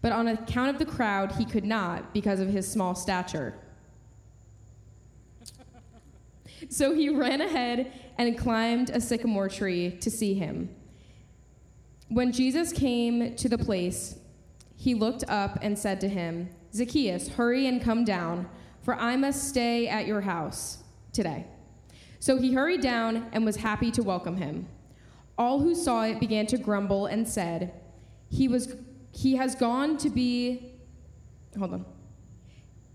but 0.02 0.12
on 0.12 0.28
account 0.28 0.68
of 0.68 0.78
the 0.78 0.84
crowd, 0.84 1.32
he 1.32 1.44
could 1.44 1.64
not 1.64 2.12
because 2.12 2.40
of 2.40 2.48
his 2.48 2.70
small 2.70 2.94
stature. 2.94 3.54
So 6.68 6.94
he 6.94 7.08
ran 7.08 7.40
ahead 7.40 7.92
and 8.18 8.38
climbed 8.38 8.90
a 8.90 9.00
sycamore 9.00 9.48
tree 9.48 9.90
to 10.00 10.10
see 10.10 10.34
him. 10.34 10.74
When 12.08 12.32
Jesus 12.32 12.72
came 12.72 13.34
to 13.36 13.48
the 13.48 13.58
place, 13.58 14.16
he 14.76 14.94
looked 14.94 15.24
up 15.28 15.58
and 15.62 15.78
said 15.78 16.00
to 16.00 16.08
him, 16.08 16.50
Zacchaeus, 16.74 17.28
hurry 17.28 17.66
and 17.66 17.80
come 17.80 18.04
down, 18.04 18.48
for 18.80 18.94
I 18.96 19.16
must 19.16 19.48
stay 19.48 19.88
at 19.88 20.06
your 20.06 20.22
house 20.22 20.78
today. 21.12 21.46
So 22.18 22.38
he 22.38 22.52
hurried 22.52 22.80
down 22.80 23.28
and 23.32 23.44
was 23.44 23.56
happy 23.56 23.90
to 23.92 24.02
welcome 24.02 24.36
him. 24.36 24.68
All 25.38 25.60
who 25.60 25.74
saw 25.74 26.04
it 26.04 26.20
began 26.20 26.46
to 26.46 26.58
grumble 26.58 27.06
and 27.06 27.26
said, 27.26 27.72
He 28.28 28.48
was 28.48 28.76
he 29.10 29.36
has 29.36 29.54
gone 29.54 29.96
to 29.98 30.10
be 30.10 30.72
hold 31.58 31.74
on. 31.74 31.84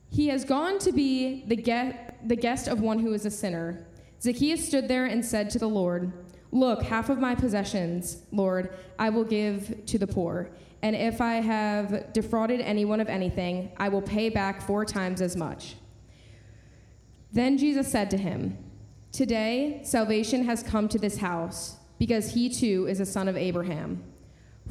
He 0.10 0.30
has 0.30 0.46
gone 0.46 0.80
to 0.80 0.92
be 0.92 1.44
the 1.48 1.56
guest, 1.56 1.98
the 2.28 2.36
guest 2.36 2.68
of 2.68 2.82
one 2.82 3.00
who 3.00 3.14
is 3.14 3.26
a 3.26 3.32
sinner. 3.32 3.86
Zacchaeus 4.22 4.68
stood 4.68 4.88
there 4.88 5.06
and 5.06 5.24
said 5.24 5.50
to 5.52 5.60
the 5.60 5.70
Lord, 5.70 6.12
Look, 6.52 6.84
half 6.84 7.10
of 7.10 7.20
my 7.20 7.36
possessions, 7.36 8.24
Lord, 8.32 8.76
I 8.98 9.10
will 9.10 9.24
give 9.24 9.86
to 9.86 9.98
the 9.98 10.08
poor. 10.08 10.50
And 10.82 10.96
if 10.96 11.20
I 11.22 11.36
have 11.36 12.14
defrauded 12.14 12.62
anyone 12.62 13.00
of 13.00 13.10
anything, 13.10 13.72
I 13.78 13.90
will 13.90 14.02
pay 14.02 14.30
back 14.30 14.62
four 14.62 14.86
times 14.86 15.22
as 15.22 15.36
much. 15.36 15.76
Then 17.34 17.58
Jesus 17.58 17.92
said 17.92 18.10
to 18.12 18.18
him, 18.18 18.58
Today 19.12 19.82
salvation 19.84 20.46
has 20.46 20.64
come 20.64 20.88
to 20.90 21.00
this 21.00 21.18
house, 21.18 21.78
because 21.98 22.34
he 22.34 22.50
too 22.50 22.88
is 22.88 23.00
a 23.00 23.06
son 23.06 23.28
of 23.28 23.36
Abraham. 23.36 24.04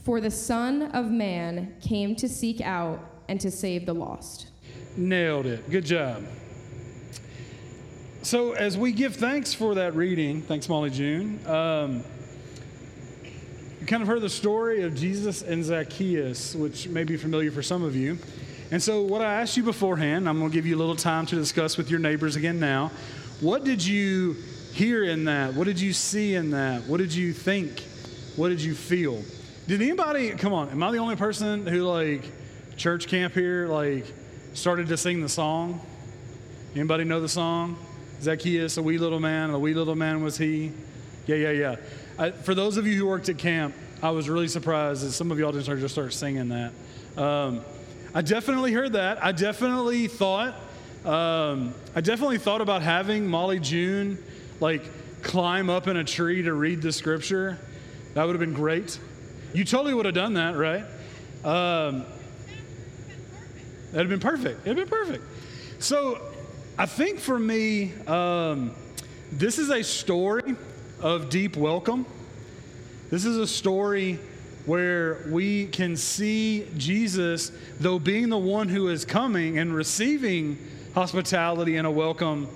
For 0.02 0.20
the 0.20 0.30
Son 0.30 0.82
of 0.92 1.10
Man 1.10 1.74
came 1.80 2.14
to 2.16 2.28
seek 2.28 2.60
out 2.60 3.00
and 3.28 3.40
to 3.40 3.50
save 3.50 3.86
the 3.86 3.94
lost. 3.94 4.48
Nailed 4.96 5.46
it. 5.46 5.68
Good 5.68 5.84
job. 5.84 6.24
So, 8.26 8.54
as 8.54 8.76
we 8.76 8.90
give 8.90 9.14
thanks 9.14 9.54
for 9.54 9.76
that 9.76 9.94
reading, 9.94 10.42
thanks, 10.42 10.68
Molly 10.68 10.90
June, 10.90 11.38
um, 11.46 12.02
you 13.78 13.86
kind 13.86 14.02
of 14.02 14.08
heard 14.08 14.20
the 14.20 14.28
story 14.28 14.82
of 14.82 14.96
Jesus 14.96 15.42
and 15.42 15.64
Zacchaeus, 15.64 16.56
which 16.56 16.88
may 16.88 17.04
be 17.04 17.16
familiar 17.16 17.52
for 17.52 17.62
some 17.62 17.84
of 17.84 17.94
you. 17.94 18.18
And 18.72 18.82
so, 18.82 19.02
what 19.02 19.22
I 19.22 19.34
asked 19.34 19.56
you 19.56 19.62
beforehand, 19.62 20.28
I'm 20.28 20.40
going 20.40 20.50
to 20.50 20.52
give 20.52 20.66
you 20.66 20.74
a 20.74 20.80
little 20.80 20.96
time 20.96 21.24
to 21.26 21.36
discuss 21.36 21.76
with 21.76 21.88
your 21.88 22.00
neighbors 22.00 22.34
again 22.34 22.58
now. 22.58 22.90
What 23.40 23.62
did 23.62 23.86
you 23.86 24.34
hear 24.72 25.04
in 25.04 25.26
that? 25.26 25.54
What 25.54 25.68
did 25.68 25.80
you 25.80 25.92
see 25.92 26.34
in 26.34 26.50
that? 26.50 26.82
What 26.88 26.96
did 26.96 27.14
you 27.14 27.32
think? 27.32 27.78
What 28.34 28.48
did 28.48 28.60
you 28.60 28.74
feel? 28.74 29.22
Did 29.68 29.80
anybody, 29.80 30.30
come 30.30 30.52
on, 30.52 30.70
am 30.70 30.82
I 30.82 30.90
the 30.90 30.98
only 30.98 31.14
person 31.14 31.64
who, 31.64 31.84
like, 31.84 32.24
church 32.76 33.06
camp 33.06 33.34
here, 33.34 33.68
like, 33.68 34.04
started 34.52 34.88
to 34.88 34.96
sing 34.96 35.20
the 35.20 35.28
song? 35.28 35.80
Anybody 36.74 37.04
know 37.04 37.20
the 37.20 37.28
song? 37.28 37.76
Zacchaeus, 38.20 38.76
a 38.76 38.82
wee 38.82 38.98
little 38.98 39.20
man, 39.20 39.50
a 39.50 39.58
wee 39.58 39.74
little 39.74 39.94
man 39.94 40.22
was 40.22 40.36
he. 40.36 40.72
Yeah, 41.26 41.36
yeah, 41.36 41.50
yeah. 41.50 41.76
I, 42.18 42.30
for 42.30 42.54
those 42.54 42.76
of 42.76 42.86
you 42.86 42.96
who 42.96 43.06
worked 43.06 43.28
at 43.28 43.38
camp, 43.38 43.74
I 44.02 44.10
was 44.10 44.28
really 44.28 44.48
surprised 44.48 45.04
that 45.04 45.12
some 45.12 45.30
of 45.30 45.38
y'all 45.38 45.52
start, 45.60 45.80
just 45.80 45.94
start 45.94 46.12
singing 46.12 46.48
that. 46.48 46.72
Um, 47.20 47.62
I 48.14 48.22
definitely 48.22 48.72
heard 48.72 48.94
that. 48.94 49.22
I 49.24 49.32
definitely 49.32 50.06
thought, 50.06 50.54
um, 51.04 51.74
I 51.94 52.00
definitely 52.00 52.38
thought 52.38 52.60
about 52.60 52.82
having 52.82 53.26
Molly 53.26 53.60
June 53.60 54.22
like 54.60 54.82
climb 55.22 55.68
up 55.68 55.88
in 55.88 55.96
a 55.96 56.04
tree 56.04 56.42
to 56.42 56.52
read 56.52 56.82
the 56.82 56.92
scripture. 56.92 57.58
That 58.14 58.24
would 58.24 58.34
have 58.34 58.40
been 58.40 58.54
great. 58.54 58.98
You 59.52 59.64
totally 59.64 59.94
would 59.94 60.06
have 60.06 60.14
done 60.14 60.34
that, 60.34 60.56
right? 60.56 60.84
Um, 61.44 62.04
that'd 63.92 64.08
have 64.08 64.08
been 64.08 64.20
perfect. 64.20 64.66
It'd 64.66 64.76
been 64.76 64.88
perfect. 64.88 65.24
So 65.78 66.20
I 66.78 66.84
think 66.84 67.20
for 67.20 67.38
me, 67.38 67.94
um, 68.06 68.74
this 69.32 69.58
is 69.58 69.70
a 69.70 69.82
story 69.82 70.54
of 71.00 71.30
deep 71.30 71.56
welcome. 71.56 72.04
This 73.08 73.24
is 73.24 73.38
a 73.38 73.46
story 73.46 74.18
where 74.66 75.24
we 75.30 75.68
can 75.68 75.96
see 75.96 76.68
Jesus, 76.76 77.50
though 77.80 77.98
being 77.98 78.28
the 78.28 78.36
one 78.36 78.68
who 78.68 78.88
is 78.88 79.06
coming 79.06 79.58
and 79.58 79.74
receiving 79.74 80.58
hospitality 80.94 81.76
and 81.76 81.86
a 81.86 81.90
welcome, 81.90 82.46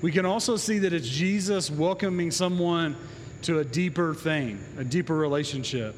we 0.00 0.10
can 0.10 0.24
also 0.24 0.56
see 0.56 0.78
that 0.78 0.94
it's 0.94 1.06
Jesus 1.06 1.70
welcoming 1.70 2.30
someone 2.30 2.96
to 3.42 3.58
a 3.58 3.64
deeper 3.64 4.14
thing, 4.14 4.58
a 4.78 4.84
deeper 4.84 5.14
relationship. 5.14 5.94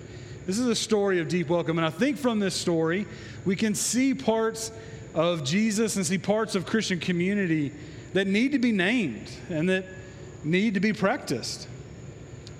This 0.46 0.58
is 0.58 0.66
a 0.66 0.74
story 0.74 1.20
of 1.20 1.28
deep 1.28 1.48
welcome. 1.48 1.78
And 1.78 1.86
I 1.86 1.90
think 1.90 2.18
from 2.18 2.40
this 2.40 2.56
story, 2.56 3.06
we 3.44 3.54
can 3.54 3.76
see 3.76 4.14
parts 4.14 4.72
of 5.14 5.44
Jesus 5.44 5.96
and 5.96 6.06
see 6.06 6.18
parts 6.18 6.54
of 6.54 6.66
Christian 6.66 7.00
community 7.00 7.72
that 8.12 8.26
need 8.26 8.52
to 8.52 8.58
be 8.58 8.72
named 8.72 9.30
and 9.50 9.68
that 9.68 9.84
need 10.44 10.74
to 10.74 10.80
be 10.80 10.92
practiced. 10.92 11.68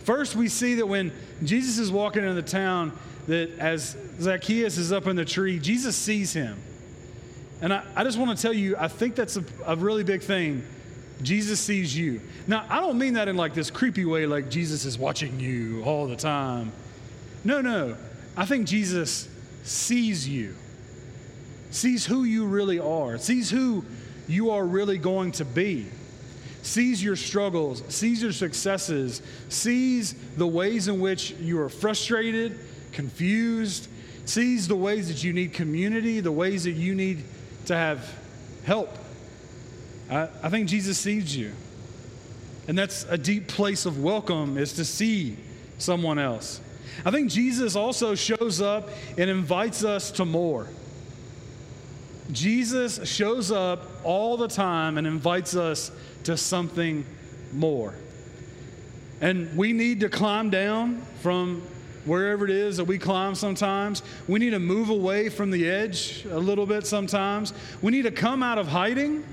First, 0.04 0.37
we 0.37 0.48
see 0.48 0.76
that 0.76 0.87
when 0.87 1.12
Jesus 1.44 1.78
is 1.78 1.92
walking 1.92 2.22
into 2.22 2.34
the 2.34 2.42
town, 2.42 2.92
that 3.26 3.58
as 3.58 3.96
Zacchaeus 4.20 4.78
is 4.78 4.90
up 4.90 5.06
in 5.06 5.16
the 5.16 5.24
tree, 5.24 5.58
Jesus 5.58 5.96
sees 5.96 6.32
him. 6.32 6.58
And 7.61 7.72
I, 7.72 7.84
I 7.94 8.04
just 8.04 8.18
want 8.18 8.37
to 8.37 8.40
tell 8.40 8.52
you, 8.52 8.76
I 8.78 8.88
think 8.88 9.14
that's 9.14 9.37
a, 9.37 9.44
a 9.66 9.76
really 9.76 10.04
big 10.04 10.22
thing. 10.22 10.64
Jesus 11.22 11.61
sees 11.61 11.96
you. 11.96 12.20
Now, 12.46 12.64
I 12.68 12.80
don't 12.80 12.98
mean 12.98 13.14
that 13.14 13.28
in 13.28 13.37
like 13.37 13.54
this 13.54 13.70
creepy 13.70 14.04
way, 14.04 14.26
like 14.26 14.48
Jesus 14.48 14.84
is 14.84 14.98
watching 14.98 15.40
you 15.40 15.82
all 15.84 16.06
the 16.06 16.16
time. 16.16 16.72
No, 17.44 17.61
no. 17.61 17.96
I 18.37 18.46
think 18.46 18.66
Jesus 18.66 19.28
sees 19.64 20.28
you, 20.28 20.54
sees 21.70 22.07
who 22.07 22.24
you 22.24 22.46
really 22.46 22.78
are, 22.78 23.18
sees 23.18 23.50
who 23.50 23.85
you 24.26 24.50
are 24.50 24.64
really 24.64 24.98
going 24.98 25.33
to 25.33 25.44
be, 25.44 25.87
sees 26.62 27.02
your 27.02 27.16
struggles, 27.16 27.83
sees 27.88 28.22
your 28.22 28.33
successes, 28.33 29.22
sees 29.48 30.14
the 30.37 30.46
ways 30.46 30.88
in 30.88 31.00
which 31.00 31.33
you 31.33 31.61
are 31.61 31.68
frustrated, 31.68 32.59
confused, 32.92 33.88
sees 34.24 34.68
the 34.68 34.76
ways 34.76 35.09
that 35.09 35.24
you 35.24 35.33
need 35.33 35.52
community, 35.52 36.20
the 36.20 36.33
ways 36.33 36.64
that 36.64 36.72
you 36.72 36.94
need 36.94 37.24
to 37.66 37.74
have 37.74 38.07
help. 38.64 38.94
I, 40.11 40.28
I 40.42 40.48
think 40.50 40.68
Jesus 40.68 40.98
sees 40.98 41.35
you. 41.37 41.52
And 42.66 42.76
that's 42.76 43.04
a 43.04 43.16
deep 43.16 43.48
place 43.48 43.87
of 43.87 44.02
welcome 44.02 44.59
is 44.59 44.74
to 44.74 44.85
see 44.85 45.38
someone 45.78 46.18
else. 46.18 46.61
I 47.04 47.11
think 47.11 47.31
Jesus 47.31 47.76
also 47.76 48.14
shows 48.14 48.61
up 48.61 48.90
and 49.16 49.31
invites 49.31 49.85
us 49.85 50.11
to 50.12 50.26
more. 50.26 50.66
Jesus 52.32 53.08
shows 53.10 53.50
up 53.50 53.84
all 54.04 54.36
the 54.36 54.48
time 54.48 54.98
and 54.98 55.06
invites 55.06 55.56
us 55.56 55.90
to 56.24 56.36
something 56.36 57.04
more. 57.52 57.94
And 59.20 59.56
we 59.56 59.72
need 59.72 60.00
to 60.00 60.08
climb 60.08 60.50
down 60.50 61.00
from 61.22 61.62
wherever 62.04 62.44
it 62.44 62.50
is 62.50 62.76
that 62.76 62.84
we 62.84 62.98
climb 62.98 63.34
sometimes. 63.34 64.02
We 64.26 64.38
need 64.38 64.50
to 64.50 64.58
move 64.58 64.90
away 64.90 65.28
from 65.28 65.50
the 65.50 65.68
edge 65.68 66.24
a 66.30 66.38
little 66.38 66.66
bit 66.66 66.86
sometimes. 66.86 67.52
We 67.82 67.92
need 67.92 68.02
to 68.02 68.10
come 68.10 68.42
out 68.42 68.58
of 68.58 68.68
hiding 68.68 69.24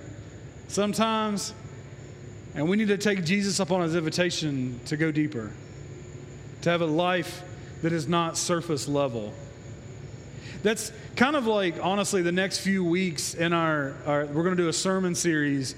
sometimes. 0.68 1.54
And 2.56 2.70
we 2.70 2.78
need 2.78 2.88
to 2.88 2.98
take 2.98 3.26
Jesus 3.26 3.60
up 3.60 3.72
on 3.72 3.82
his 3.82 3.96
invitation 3.96 4.80
to 4.86 4.96
go 4.96 5.12
deeper, 5.12 5.52
to 6.62 6.70
have 6.70 6.82
a 6.82 6.86
life 6.86 7.44
that 7.82 7.92
is 7.92 8.08
not 8.08 8.38
surface 8.38 8.88
level. 8.88 9.34
That's 10.66 10.92
kind 11.16 11.36
of 11.36 11.46
like, 11.46 11.76
honestly, 11.80 12.24
the 12.24 12.32
next 12.32 12.62
few 12.62 12.84
weeks 12.84 13.36
in 13.36 13.54
our, 13.54 13.94
our 14.08 14.26
we're 14.26 14.42
going 14.42 14.58
to 14.58 14.64
do 14.64 14.68
a 14.68 14.74
sermon 14.74 15.14
series, 15.14 15.76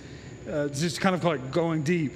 uh, 0.50 0.69
just 0.69 1.02
kind 1.02 1.13
of 1.13 1.26
like 1.26 1.52
going 1.52 1.84
deep. 1.84 2.13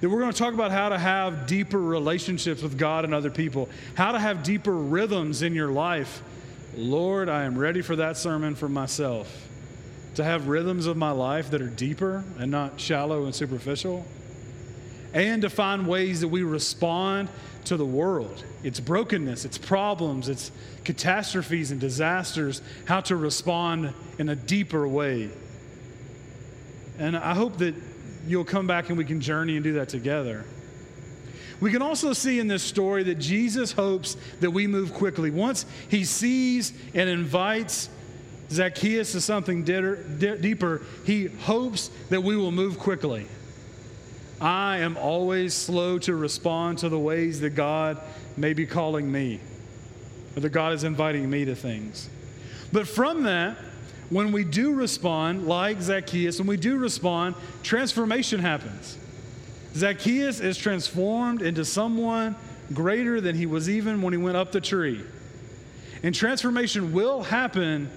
That 0.00 0.08
we're 0.08 0.20
going 0.20 0.32
to 0.32 0.38
talk 0.38 0.54
about 0.54 0.70
how 0.70 0.88
to 0.88 0.96
have 0.96 1.46
deeper 1.46 1.78
relationships 1.78 2.62
with 2.62 2.78
God 2.78 3.04
and 3.04 3.12
other 3.12 3.30
people, 3.30 3.68
how 3.94 4.12
to 4.12 4.18
have 4.18 4.42
deeper 4.42 4.72
rhythms 4.72 5.42
in 5.42 5.54
your 5.54 5.70
life. 5.70 6.22
Lord, 6.78 7.28
I 7.28 7.42
am 7.42 7.58
ready 7.58 7.82
for 7.82 7.96
that 7.96 8.16
sermon 8.16 8.54
for 8.54 8.70
myself. 8.70 9.30
To 10.14 10.24
have 10.24 10.48
rhythms 10.48 10.86
of 10.86 10.96
my 10.96 11.10
life 11.10 11.50
that 11.50 11.60
are 11.60 11.68
deeper 11.68 12.24
and 12.38 12.50
not 12.50 12.80
shallow 12.80 13.26
and 13.26 13.34
superficial. 13.34 14.06
And 15.12 15.42
to 15.42 15.50
find 15.50 15.86
ways 15.86 16.22
that 16.22 16.28
we 16.28 16.42
respond 16.42 17.28
to 17.64 17.76
the 17.76 17.86
world, 17.86 18.44
its 18.62 18.80
brokenness, 18.80 19.44
its 19.44 19.58
problems, 19.58 20.28
its 20.28 20.50
catastrophes 20.84 21.70
and 21.70 21.80
disasters, 21.80 22.60
how 22.86 23.00
to 23.02 23.16
respond 23.16 23.92
in 24.18 24.28
a 24.28 24.36
deeper 24.36 24.86
way. 24.86 25.30
And 26.98 27.16
I 27.16 27.34
hope 27.34 27.58
that 27.58 27.74
you'll 28.26 28.44
come 28.44 28.66
back 28.66 28.88
and 28.88 28.98
we 28.98 29.04
can 29.04 29.20
journey 29.20 29.56
and 29.56 29.64
do 29.64 29.74
that 29.74 29.88
together. 29.88 30.44
We 31.60 31.70
can 31.70 31.82
also 31.82 32.12
see 32.12 32.40
in 32.40 32.48
this 32.48 32.62
story 32.62 33.04
that 33.04 33.20
Jesus 33.20 33.70
hopes 33.70 34.16
that 34.40 34.50
we 34.50 34.66
move 34.66 34.92
quickly. 34.92 35.30
Once 35.30 35.64
he 35.88 36.04
sees 36.04 36.72
and 36.92 37.08
invites 37.08 37.88
Zacchaeus 38.50 39.12
to 39.12 39.20
something 39.20 39.62
deeper, 39.64 40.82
he 41.06 41.26
hopes 41.26 41.88
that 42.10 42.22
we 42.22 42.36
will 42.36 42.50
move 42.50 42.78
quickly. 42.78 43.26
I 44.42 44.78
am 44.78 44.96
always 44.96 45.54
slow 45.54 45.98
to 46.00 46.16
respond 46.16 46.78
to 46.78 46.88
the 46.88 46.98
ways 46.98 47.40
that 47.40 47.50
God 47.50 48.00
may 48.36 48.54
be 48.54 48.66
calling 48.66 49.10
me, 49.10 49.38
or 50.36 50.40
that 50.40 50.50
God 50.50 50.72
is 50.72 50.82
inviting 50.82 51.30
me 51.30 51.44
to 51.44 51.54
things. 51.54 52.08
But 52.72 52.88
from 52.88 53.22
that, 53.22 53.56
when 54.10 54.32
we 54.32 54.44
do 54.44 54.74
respond, 54.74 55.46
like 55.46 55.80
Zacchaeus, 55.80 56.38
when 56.38 56.48
we 56.48 56.56
do 56.56 56.76
respond, 56.76 57.36
transformation 57.62 58.40
happens. 58.40 58.98
Zacchaeus 59.74 60.40
is 60.40 60.58
transformed 60.58 61.40
into 61.40 61.64
someone 61.64 62.34
greater 62.74 63.20
than 63.20 63.36
he 63.36 63.46
was 63.46 63.70
even 63.70 64.02
when 64.02 64.12
he 64.12 64.18
went 64.18 64.36
up 64.36 64.52
the 64.52 64.60
tree. 64.60 65.02
And 66.02 66.14
transformation 66.14 66.92
will 66.92 67.22
happen 67.22 67.90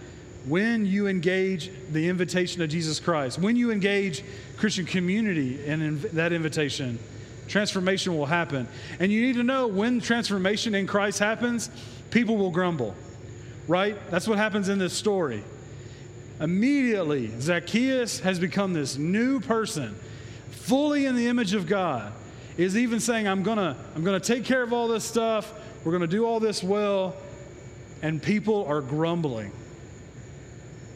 when 0.47 0.85
you 0.85 1.07
engage 1.07 1.71
the 1.91 2.07
invitation 2.07 2.61
of 2.61 2.69
Jesus 2.69 2.99
Christ, 2.99 3.39
when 3.39 3.55
you 3.55 3.71
engage 3.71 4.23
Christian 4.57 4.85
community 4.85 5.65
and 5.67 6.01
that 6.01 6.31
invitation, 6.31 6.99
transformation 7.47 8.15
will 8.17 8.27
happen. 8.27 8.67
And 8.99 9.11
you 9.11 9.21
need 9.21 9.35
to 9.35 9.43
know 9.43 9.67
when 9.67 9.99
transformation 9.99 10.75
in 10.75 10.85
Christ 10.87 11.19
happens, 11.19 11.69
people 12.11 12.37
will 12.37 12.51
grumble, 12.51 12.95
right? 13.67 13.97
That's 14.11 14.27
what 14.27 14.37
happens 14.37 14.69
in 14.69 14.77
this 14.77 14.93
story. 14.93 15.43
Immediately, 16.39 17.31
Zacchaeus 17.39 18.19
has 18.19 18.39
become 18.39 18.73
this 18.73 18.97
new 18.97 19.39
person, 19.39 19.95
fully 20.51 21.05
in 21.05 21.15
the 21.15 21.27
image 21.27 21.53
of 21.53 21.65
God. 21.65 22.11
Is 22.57 22.77
even 22.77 23.01
saying, 23.01 23.27
I'm 23.27 23.43
gonna, 23.43 23.75
I'm 23.95 24.03
gonna 24.03 24.19
take 24.19 24.45
care 24.45 24.63
of 24.63 24.71
all 24.71 24.87
this 24.87 25.03
stuff, 25.03 25.53
we're 25.83 25.91
gonna 25.91 26.07
do 26.07 26.25
all 26.25 26.39
this 26.39 26.63
well, 26.63 27.15
and 28.01 28.23
people 28.23 28.65
are 28.65 28.81
grumbling. 28.81 29.51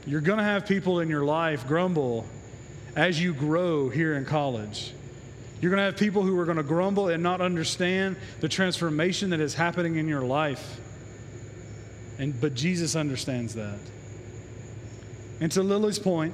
You're 0.10 0.22
gonna 0.22 0.44
have 0.44 0.66
people 0.66 1.00
in 1.00 1.10
your 1.10 1.24
life 1.24 1.68
grumble 1.68 2.26
as 2.96 3.22
you 3.22 3.34
grow 3.34 3.90
here 3.90 4.16
in 4.16 4.26
college. 4.26 4.94
You're 5.62 5.72
going 5.72 5.80
to 5.80 5.86
have 5.86 5.98
people 5.98 6.22
who 6.22 6.38
are 6.40 6.46
going 6.46 6.58
to 6.58 6.64
grumble 6.64 7.10
and 7.10 7.22
not 7.22 7.42
understand 7.42 8.16
the 8.40 8.48
transformation 8.48 9.32
that 9.32 9.42
is 9.42 9.54
happening 9.54 9.98
in 9.98 10.08
your 10.08 10.22
life. 10.22 10.80
And, 12.18 12.40
but 12.40 12.54
Jesus 12.54 12.96
understands 12.96 13.56
that. 13.56 13.80
And 15.42 15.52
to 15.52 15.64
Lily's 15.64 16.00
point, 16.00 16.34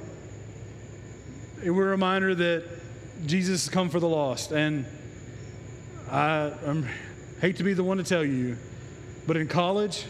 we're 1.64 1.88
a 1.88 1.90
reminder 1.90 2.36
that 2.36 2.64
Jesus 3.26 3.66
has 3.66 3.72
come 3.72 3.88
for 3.88 3.98
the 3.98 4.08
lost. 4.08 4.52
And 4.52 4.86
I 6.08 6.52
I'm, 6.64 6.88
hate 7.40 7.56
to 7.56 7.64
be 7.64 7.74
the 7.74 7.84
one 7.84 7.96
to 7.96 8.04
tell 8.04 8.24
you, 8.24 8.56
but 9.26 9.36
in 9.36 9.48
college, 9.48 10.04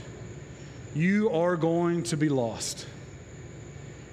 you 0.94 1.30
are 1.30 1.56
going 1.56 2.02
to 2.04 2.18
be 2.18 2.28
lost. 2.28 2.86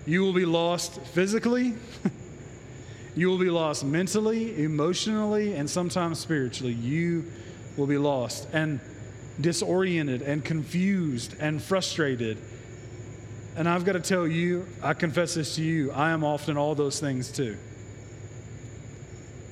You 0.06 0.22
will 0.22 0.34
be 0.34 0.46
lost 0.46 1.00
physically. 1.02 1.74
You 3.16 3.30
will 3.30 3.38
be 3.38 3.50
lost 3.50 3.86
mentally, 3.86 4.64
emotionally, 4.64 5.54
and 5.54 5.70
sometimes 5.70 6.20
spiritually. 6.20 6.74
You 6.74 7.26
will 7.78 7.86
be 7.86 7.98
lost 7.98 8.48
and 8.54 8.80
disoriented 9.40 10.24
and 10.24 10.44
confused 10.44 11.36
and 11.40 11.62
frustrated. 11.62 12.38
And 13.56 13.70
I've 13.70 13.86
got 13.86 13.94
to 13.94 14.00
tell 14.00 14.28
you, 14.28 14.66
I 14.82 14.96
confess 14.96 15.36
this 15.36 15.56
to 15.56 15.64
you, 15.64 15.92
I 15.92 16.12
am 16.12 16.24
often 16.24 16.58
all 16.58 16.74
those 16.74 17.00
things 17.00 17.32
too. 17.32 17.56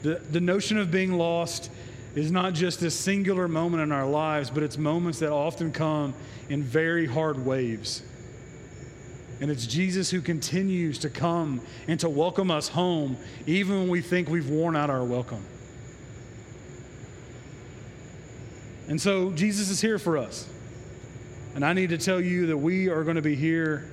The, 0.02 0.16
the 0.16 0.42
notion 0.42 0.80
of 0.80 0.90
being 0.90 1.14
lost 1.14 1.70
is 2.16 2.32
not 2.32 2.54
just 2.54 2.80
this 2.80 2.96
singular 3.00 3.48
moment 3.48 3.84
in 3.84 3.92
our 3.92 4.08
lives, 4.08 4.50
but 4.50 4.64
it's 4.64 4.78
moments 4.78 5.20
that 5.20 5.32
often 5.32 5.72
come 5.72 6.16
in 6.50 6.64
very 6.64 7.06
hard 7.06 7.46
waves. 7.46 8.02
And 9.42 9.50
it's 9.50 9.66
Jesus 9.66 10.12
who 10.12 10.22
continues 10.22 11.00
to 11.00 11.10
come 11.10 11.62
and 11.88 12.00
to 12.02 12.10
welcome 12.10 12.52
us 12.52 12.68
home, 12.68 13.18
even 13.48 13.80
when 13.80 13.90
we 13.90 14.00
think 14.00 14.30
we've 14.30 14.48
worn 14.48 14.76
out 14.76 14.92
our 14.92 15.04
welcome. 15.04 15.44
And 18.88 19.02
so 19.02 19.32
Jesus 19.32 19.70
is 19.70 19.82
here 19.82 19.98
for 19.98 20.20
us. 20.20 20.48
And 21.56 21.66
I 21.66 21.74
need 21.74 21.90
to 21.90 21.98
tell 21.98 22.22
you 22.22 22.46
that 22.48 22.58
we 22.58 22.90
are 22.90 23.04
going 23.04 23.16
to 23.16 23.22
be 23.24 23.36
here 23.36 23.90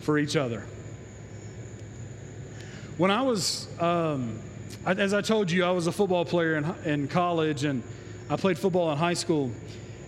for 0.00 0.18
each 0.18 0.36
other. 0.36 0.60
When 2.96 3.10
I 3.10 3.20
was, 3.22 3.68
um, 3.78 4.38
as 4.86 5.12
I 5.12 5.20
told 5.20 5.50
you, 5.50 5.64
I 5.64 5.70
was 5.70 5.86
a 5.86 5.92
football 5.92 6.24
player 6.24 6.56
in, 6.56 6.74
in 6.84 7.08
college 7.08 7.64
and 7.64 7.82
I 8.30 8.36
played 8.36 8.58
football 8.58 8.90
in 8.90 8.96
high 8.96 9.14
school. 9.14 9.50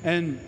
And 0.05 0.40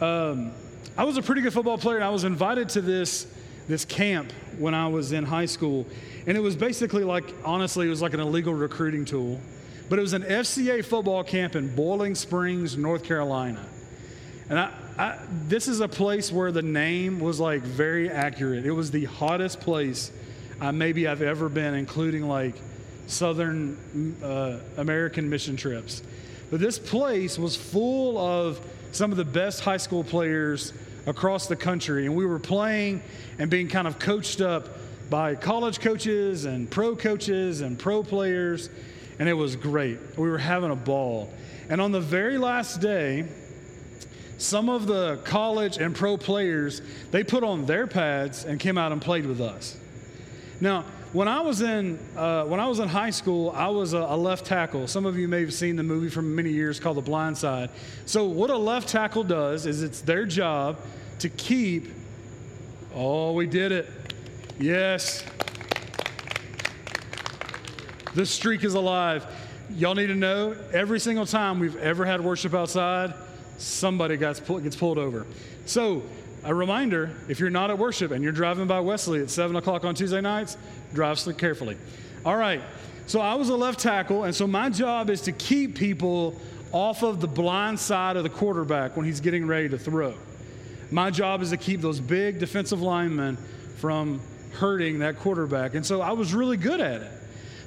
um, 0.00 0.52
I 0.96 1.04
was 1.04 1.16
a 1.16 1.22
pretty 1.22 1.40
good 1.40 1.52
football 1.52 1.78
player, 1.78 1.96
and 1.96 2.04
I 2.04 2.10
was 2.10 2.24
invited 2.24 2.68
to 2.70 2.80
this 2.80 3.26
this 3.70 3.84
camp 3.84 4.32
when 4.58 4.74
I 4.74 4.88
was 4.88 5.12
in 5.12 5.24
high 5.24 5.46
school. 5.46 5.86
And 6.26 6.36
it 6.36 6.40
was 6.40 6.56
basically 6.56 7.04
like, 7.04 7.24
honestly, 7.44 7.86
it 7.86 7.90
was 7.90 8.02
like 8.02 8.14
an 8.14 8.20
illegal 8.20 8.52
recruiting 8.52 9.04
tool. 9.04 9.40
But 9.88 9.98
it 9.98 10.02
was 10.02 10.12
an 10.12 10.22
FCA 10.22 10.84
football 10.84 11.24
camp 11.24 11.56
in 11.56 11.74
Boiling 11.74 12.14
Springs, 12.14 12.76
North 12.76 13.02
Carolina. 13.02 13.64
And 14.48 14.58
I, 14.58 14.72
I, 14.98 15.18
this 15.46 15.68
is 15.68 15.80
a 15.80 15.88
place 15.88 16.30
where 16.30 16.52
the 16.52 16.62
name 16.62 17.20
was 17.20 17.40
like 17.40 17.62
very 17.62 18.10
accurate. 18.10 18.66
It 18.66 18.72
was 18.72 18.90
the 18.90 19.04
hottest 19.06 19.60
place 19.60 20.12
uh, 20.60 20.72
maybe 20.72 21.08
I've 21.08 21.22
ever 21.22 21.48
been, 21.48 21.74
including 21.74 22.28
like 22.28 22.54
Southern 23.06 24.16
uh, 24.22 24.58
American 24.76 25.30
mission 25.30 25.56
trips. 25.56 26.02
But 26.50 26.60
this 26.60 26.78
place 26.78 27.38
was 27.38 27.56
full 27.56 28.18
of 28.18 28.60
some 28.92 29.12
of 29.12 29.16
the 29.16 29.24
best 29.24 29.60
high 29.60 29.76
school 29.76 30.02
players 30.04 30.72
across 31.10 31.46
the 31.46 31.56
country. 31.56 32.06
And 32.06 32.16
we 32.16 32.24
were 32.24 32.38
playing 32.38 33.02
and 33.38 33.50
being 33.50 33.68
kind 33.68 33.86
of 33.86 33.98
coached 33.98 34.40
up 34.40 34.68
by 35.10 35.34
college 35.34 35.80
coaches 35.80 36.44
and 36.44 36.70
pro 36.70 36.96
coaches 36.96 37.60
and 37.60 37.78
pro 37.78 38.02
players. 38.02 38.70
And 39.18 39.28
it 39.28 39.34
was 39.34 39.56
great. 39.56 39.98
We 40.16 40.30
were 40.30 40.38
having 40.38 40.70
a 40.70 40.76
ball. 40.76 41.30
And 41.68 41.80
on 41.80 41.92
the 41.92 42.00
very 42.00 42.38
last 42.38 42.80
day, 42.80 43.28
some 44.38 44.70
of 44.70 44.86
the 44.86 45.18
college 45.24 45.76
and 45.76 45.94
pro 45.94 46.16
players, 46.16 46.80
they 47.10 47.22
put 47.22 47.44
on 47.44 47.66
their 47.66 47.86
pads 47.86 48.44
and 48.44 48.58
came 48.58 48.78
out 48.78 48.92
and 48.92 49.02
played 49.02 49.26
with 49.26 49.40
us. 49.40 49.76
Now, 50.60 50.84
when 51.12 51.26
I 51.26 51.40
was 51.40 51.60
in 51.60 51.98
uh, 52.16 52.44
when 52.44 52.60
I 52.60 52.68
was 52.68 52.78
in 52.78 52.88
high 52.88 53.10
school, 53.10 53.50
I 53.50 53.66
was 53.68 53.94
a, 53.94 53.98
a, 53.98 54.16
left 54.16 54.46
tackle. 54.46 54.86
Some 54.86 55.06
of 55.06 55.18
you 55.18 55.26
may 55.26 55.40
have 55.40 55.52
seen 55.52 55.74
the 55.74 55.82
movie 55.82 56.08
from 56.08 56.34
many 56.34 56.50
years 56.50 56.78
called 56.78 56.98
The 56.98 57.02
Blind 57.02 57.36
Side. 57.36 57.70
So 58.06 58.24
what 58.26 58.48
a 58.50 58.56
left 58.56 58.88
tackle 58.88 59.24
does 59.24 59.66
is 59.66 59.82
it's 59.82 60.00
their 60.00 60.24
job 60.24 60.78
to 61.20 61.28
keep. 61.28 61.88
Oh, 62.94 63.32
we 63.32 63.46
did 63.46 63.72
it! 63.72 63.88
Yes, 64.58 65.24
the 68.14 68.26
streak 68.26 68.64
is 68.64 68.74
alive. 68.74 69.24
Y'all 69.76 69.94
need 69.94 70.08
to 70.08 70.14
know 70.14 70.56
every 70.72 70.98
single 70.98 71.24
time 71.24 71.60
we've 71.60 71.76
ever 71.76 72.04
had 72.04 72.20
worship 72.20 72.54
outside, 72.54 73.14
somebody 73.56 74.16
gets, 74.16 74.40
gets 74.40 74.74
pulled 74.74 74.98
over. 74.98 75.26
So 75.64 76.02
a 76.42 76.54
reminder 76.54 77.10
if 77.28 77.38
you're 77.38 77.50
not 77.50 77.70
at 77.70 77.78
worship 77.78 78.10
and 78.10 78.24
you're 78.24 78.32
driving 78.32 78.66
by 78.66 78.80
Wesley 78.80 79.22
at 79.22 79.30
7 79.30 79.54
o'clock 79.56 79.84
on 79.84 79.94
Tuesday 79.94 80.20
nights, 80.20 80.56
drive 80.92 81.18
carefully. 81.38 81.76
All 82.24 82.36
right. 82.36 82.60
So 83.06 83.20
I 83.20 83.34
was 83.34 83.48
a 83.48 83.56
left 83.56 83.80
tackle, 83.80 84.24
and 84.24 84.34
so 84.34 84.46
my 84.46 84.70
job 84.70 85.10
is 85.10 85.20
to 85.22 85.32
keep 85.32 85.76
people 85.76 86.40
off 86.72 87.02
of 87.02 87.20
the 87.20 87.26
blind 87.28 87.78
side 87.78 88.16
of 88.16 88.22
the 88.22 88.30
quarterback 88.30 88.96
when 88.96 89.04
he's 89.04 89.20
getting 89.20 89.46
ready 89.46 89.68
to 89.68 89.78
throw. 89.78 90.14
My 90.90 91.10
job 91.10 91.42
is 91.42 91.50
to 91.50 91.56
keep 91.56 91.80
those 91.80 92.00
big 92.00 92.38
defensive 92.38 92.82
linemen 92.82 93.36
from 93.76 94.20
hurting 94.52 94.98
that 95.00 95.18
quarterback. 95.18 95.74
And 95.74 95.86
so 95.86 96.00
I 96.00 96.12
was 96.12 96.34
really 96.34 96.56
good 96.56 96.80
at 96.80 97.02
it. 97.02 97.12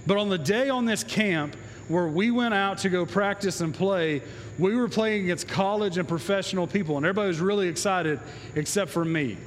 But 0.06 0.18
on 0.18 0.30
the 0.30 0.38
day 0.38 0.70
on 0.70 0.86
this 0.86 1.04
camp 1.04 1.56
where 1.88 2.08
we 2.08 2.32
went 2.32 2.54
out 2.54 2.80
to 2.80 2.90
go 2.90 3.06
practice 3.06 3.62
and 3.62 3.74
play, 3.74 4.22
we 4.60 4.76
were 4.76 4.90
playing 4.90 5.24
against 5.24 5.48
college 5.48 5.98
and 5.98 6.08
professional 6.08 6.68
people, 6.68 6.98
and 6.98 7.06
everybody 7.06 7.28
was 7.28 7.40
really 7.40 7.68
excited 7.68 8.20
except 8.56 8.92
for 8.92 9.04
me. 9.04 9.38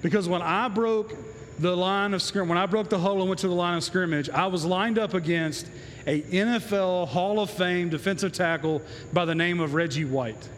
Because 0.00 0.28
when 0.28 0.42
I 0.42 0.68
broke 0.68 1.14
the 1.58 1.76
line 1.76 2.14
of 2.14 2.22
scrimmage, 2.22 2.48
when 2.48 2.58
I 2.58 2.66
broke 2.66 2.88
the 2.88 2.98
huddle 2.98 3.20
and 3.20 3.28
went 3.28 3.40
to 3.40 3.48
the 3.48 3.54
line 3.54 3.76
of 3.76 3.84
scrimmage, 3.84 4.28
I 4.30 4.46
was 4.46 4.64
lined 4.64 4.98
up 4.98 5.14
against 5.14 5.66
a 6.06 6.22
NFL 6.22 7.08
Hall 7.08 7.38
of 7.38 7.50
Fame 7.50 7.88
defensive 7.88 8.32
tackle 8.32 8.82
by 9.12 9.24
the 9.24 9.34
name 9.34 9.60
of 9.60 9.74
Reggie 9.74 10.04
White. 10.04 10.48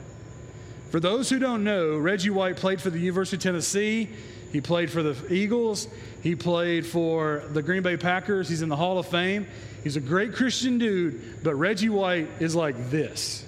For 0.95 1.01
those 1.01 1.29
who 1.29 1.41
don't 1.41 1.65
know, 1.65 1.99
Reggie 1.99 2.31
White 2.31 2.57
played 2.57 2.81
for 2.81 2.89
the 2.89 3.01
University 3.01 3.37
of 3.37 3.43
Tennessee. 3.43 4.09
He 4.53 4.61
played 4.61 4.93
for 4.93 5.03
the 5.03 5.17
Eagles. 5.29 5.89
He 6.23 6.37
played 6.37 6.87
for 6.87 7.43
the 7.51 7.63
Green 7.63 7.83
Bay 7.83 7.97
Packers. 7.97 8.49
He's 8.49 8.63
in 8.63 8.69
the 8.69 8.77
Hall 8.77 8.97
of 9.01 9.07
Fame. 9.07 9.49
He's 9.83 9.97
a 9.97 10.01
great 10.01 10.35
Christian 10.35 10.79
dude, 10.79 11.43
but 11.43 11.57
Reggie 11.57 11.89
White 11.89 12.29
is 12.39 12.55
like 12.55 12.91
this. 12.91 13.45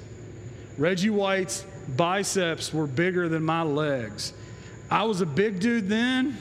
Reggie 0.77 1.11
White's 1.11 1.65
biceps 1.97 2.75
were 2.75 2.89
bigger 2.89 3.29
than 3.29 3.45
my 3.45 3.63
legs. 3.63 4.33
I 4.91 5.05
was 5.05 5.21
a 5.21 5.27
big 5.27 5.61
dude 5.61 5.89
then. 5.89 6.37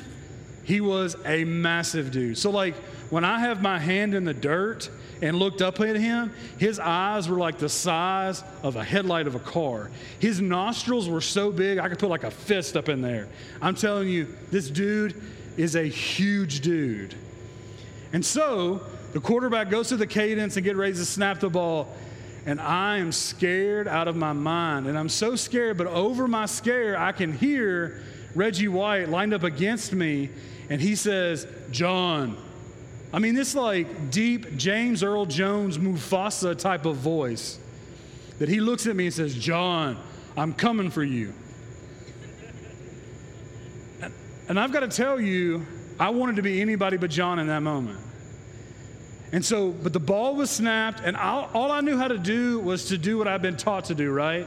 He 0.63 0.81
was 0.81 1.15
a 1.23 1.43
massive 1.43 2.09
dude. 2.09 2.39
So, 2.39 2.49
like, 2.49 2.73
when 3.11 3.23
I 3.23 3.41
have 3.41 3.61
my 3.61 3.77
hand 3.77 4.15
in 4.15 4.25
the 4.25 4.33
dirt 4.33 4.89
and 5.21 5.37
looked 5.37 5.61
up 5.61 5.79
at 5.79 5.95
him, 5.95 6.33
his 6.57 6.79
eyes 6.79 7.29
were 7.29 7.37
like 7.37 7.57
the 7.57 7.69
size 7.69 8.43
of 8.63 8.75
a 8.75 8.83
headlight 8.83 9.27
of 9.27 9.35
a 9.35 9.39
car. 9.39 9.89
His 10.19 10.41
nostrils 10.41 11.07
were 11.07 11.21
so 11.21 11.51
big, 11.51 11.77
I 11.77 11.89
could 11.89 11.99
put 11.99 12.09
like 12.09 12.23
a 12.23 12.31
fist 12.31 12.75
up 12.75 12.89
in 12.89 13.01
there. 13.01 13.27
I'm 13.61 13.75
telling 13.75 14.09
you, 14.09 14.27
this 14.51 14.69
dude 14.69 15.21
is 15.57 15.75
a 15.75 15.83
huge 15.83 16.61
dude. 16.61 17.15
And 18.13 18.25
so, 18.25 18.81
The 19.15 19.21
quarterback 19.21 19.69
goes 19.69 19.87
to 19.89 19.95
the 19.95 20.05
cadence 20.05 20.57
and 20.57 20.65
get 20.65 20.75
ready 20.75 20.91
to 20.91 21.05
snap 21.05 21.39
the 21.39 21.49
ball. 21.49 21.87
And 22.45 22.59
I 22.59 22.97
am 22.97 23.13
scared 23.13 23.87
out 23.87 24.09
of 24.09 24.17
my 24.17 24.33
mind. 24.33 24.87
And 24.87 24.99
I'm 24.99 25.07
so 25.07 25.37
scared, 25.37 25.77
but 25.77 25.87
over 25.87 26.27
my 26.27 26.47
scare, 26.47 26.99
I 26.99 27.13
can 27.13 27.31
hear 27.31 28.01
Reggie 28.35 28.67
White 28.67 29.07
lined 29.07 29.33
up 29.33 29.43
against 29.43 29.93
me. 29.93 30.31
And 30.69 30.81
he 30.81 30.95
says, 30.97 31.47
John. 31.71 32.37
I 33.13 33.19
mean, 33.19 33.35
this 33.35 33.55
like 33.55 34.11
deep 34.11 34.57
James 34.57 35.03
Earl 35.03 35.25
Jones 35.25 35.77
Mufasa 35.77 36.57
type 36.57 36.85
of 36.85 36.97
voice 36.97 37.59
that 38.39 38.49
he 38.49 38.59
looks 38.59 38.87
at 38.87 38.95
me 38.95 39.05
and 39.05 39.13
says, 39.13 39.33
John, 39.33 39.97
I'm 40.35 40.53
coming 40.53 40.89
for 40.89 41.03
you. 41.03 41.33
And 44.47 44.59
I've 44.59 44.71
got 44.71 44.81
to 44.81 44.87
tell 44.87 45.19
you, 45.19 45.65
I 45.99 46.09
wanted 46.09 46.35
to 46.35 46.41
be 46.41 46.61
anybody 46.61 46.97
but 46.97 47.09
John 47.09 47.39
in 47.39 47.47
that 47.47 47.61
moment. 47.61 47.99
And 49.31 49.43
so, 49.43 49.71
but 49.71 49.91
the 49.91 49.99
ball 49.99 50.35
was 50.35 50.49
snapped, 50.51 51.01
and 51.03 51.17
all, 51.17 51.49
all 51.53 51.71
I 51.71 51.81
knew 51.81 51.97
how 51.97 52.07
to 52.07 52.17
do 52.17 52.59
was 52.59 52.89
to 52.89 52.97
do 52.97 53.17
what 53.17 53.27
I've 53.27 53.41
been 53.41 53.57
taught 53.57 53.85
to 53.85 53.95
do, 53.95 54.11
right? 54.11 54.45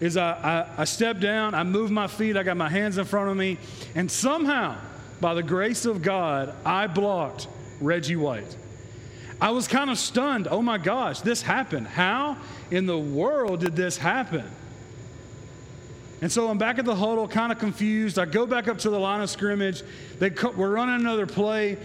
Is 0.00 0.16
I, 0.16 0.32
I, 0.32 0.82
I 0.82 0.84
stepped 0.84 1.20
down, 1.20 1.54
I 1.54 1.64
moved 1.64 1.92
my 1.92 2.06
feet, 2.06 2.36
I 2.36 2.42
got 2.42 2.56
my 2.56 2.68
hands 2.68 2.96
in 2.96 3.04
front 3.06 3.30
of 3.30 3.36
me, 3.36 3.58
and 3.94 4.10
somehow, 4.10 4.76
by 5.20 5.34
the 5.34 5.42
grace 5.42 5.84
of 5.84 6.00
God, 6.00 6.54
I 6.64 6.86
blocked 6.86 7.48
Reggie 7.80 8.16
White. 8.16 8.56
I 9.40 9.50
was 9.50 9.68
kind 9.68 9.90
of 9.90 9.98
stunned. 9.98 10.48
Oh 10.50 10.62
my 10.62 10.78
gosh, 10.78 11.20
this 11.20 11.42
happened. 11.42 11.86
How 11.86 12.36
in 12.70 12.86
the 12.86 12.98
world 12.98 13.60
did 13.60 13.76
this 13.76 13.96
happen? 13.96 14.44
And 16.22 16.32
so 16.32 16.48
I'm 16.48 16.56
back 16.56 16.78
at 16.78 16.84
the 16.84 16.94
huddle, 16.94 17.28
kind 17.28 17.52
of 17.52 17.58
confused. 17.58 18.18
I 18.18 18.24
go 18.24 18.46
back 18.46 18.68
up 18.68 18.78
to 18.78 18.90
the 18.90 18.98
line 18.98 19.20
of 19.20 19.28
scrimmage. 19.28 19.82
They 20.18 20.30
we're 20.30 20.70
running 20.70 20.94
another 20.94 21.26
play. 21.26 21.76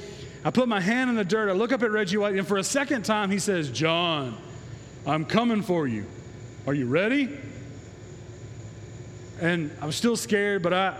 I 0.45 0.52
put 0.52 0.69
my 0.69 0.80
hand 0.80 1.10
in 1.10 1.17
the 1.17 1.25
dirt. 1.25 1.49
I 1.49 1.54
look 1.54 1.73
up 1.73 1.84
at 1.84 1.91
Reggie 1.91 2.17
White, 2.17 2.36
and 2.36 2.47
for 2.47 2.58
a 2.58 2.63
second 2.63 3.04
time, 3.04 3.30
he 3.30 3.39
says, 3.39 3.69
John, 3.69 4.38
I'm 5.06 5.25
coming 5.25 5.62
for 5.62 5.88
you. 5.88 6.06
Are 6.65 6.73
you 6.73 6.86
ready? 6.86 7.38
And 9.41 9.71
I'm 9.82 9.91
still 9.91 10.15
scared, 10.15 10.63
but 10.63 10.73
I, 10.73 10.95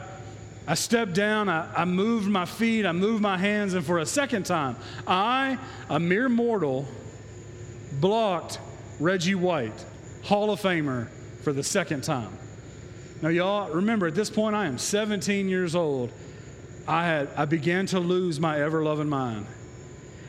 I 0.70 0.76
stepped 0.76 1.14
down, 1.14 1.50
I, 1.50 1.68
I 1.76 1.86
moved 1.86 2.30
my 2.30 2.46
feet, 2.46 2.86
I 2.86 2.92
moved 2.92 3.24
my 3.24 3.40
hands, 3.40 3.74
and 3.74 3.84
for 3.84 3.98
a 3.98 4.06
second 4.06 4.46
time, 4.46 4.76
I, 5.08 5.58
a 5.90 6.00
mere 6.00 6.30
mortal, 6.30 6.88
blocked 8.00 8.60
Reggie 9.00 9.34
White, 9.34 9.84
Hall 10.24 10.52
of 10.52 10.62
Famer, 10.62 11.10
for 11.44 11.54
the 11.54 11.64
second 11.64 12.04
time. 12.04 12.32
Now, 13.24 13.30
y'all, 13.30 13.72
remember 13.72 14.06
at 14.06 14.14
this 14.14 14.30
point, 14.30 14.56
I 14.56 14.68
am 14.68 14.78
17 14.78 15.50
years 15.50 15.74
old. 15.74 16.12
I, 16.88 17.04
had, 17.04 17.30
I 17.36 17.46
began 17.46 17.88
to 17.88 18.00
lose 18.00 18.40
my 18.40 18.62
ever 18.62 18.84
loving 18.84 19.10
mind. 19.10 19.48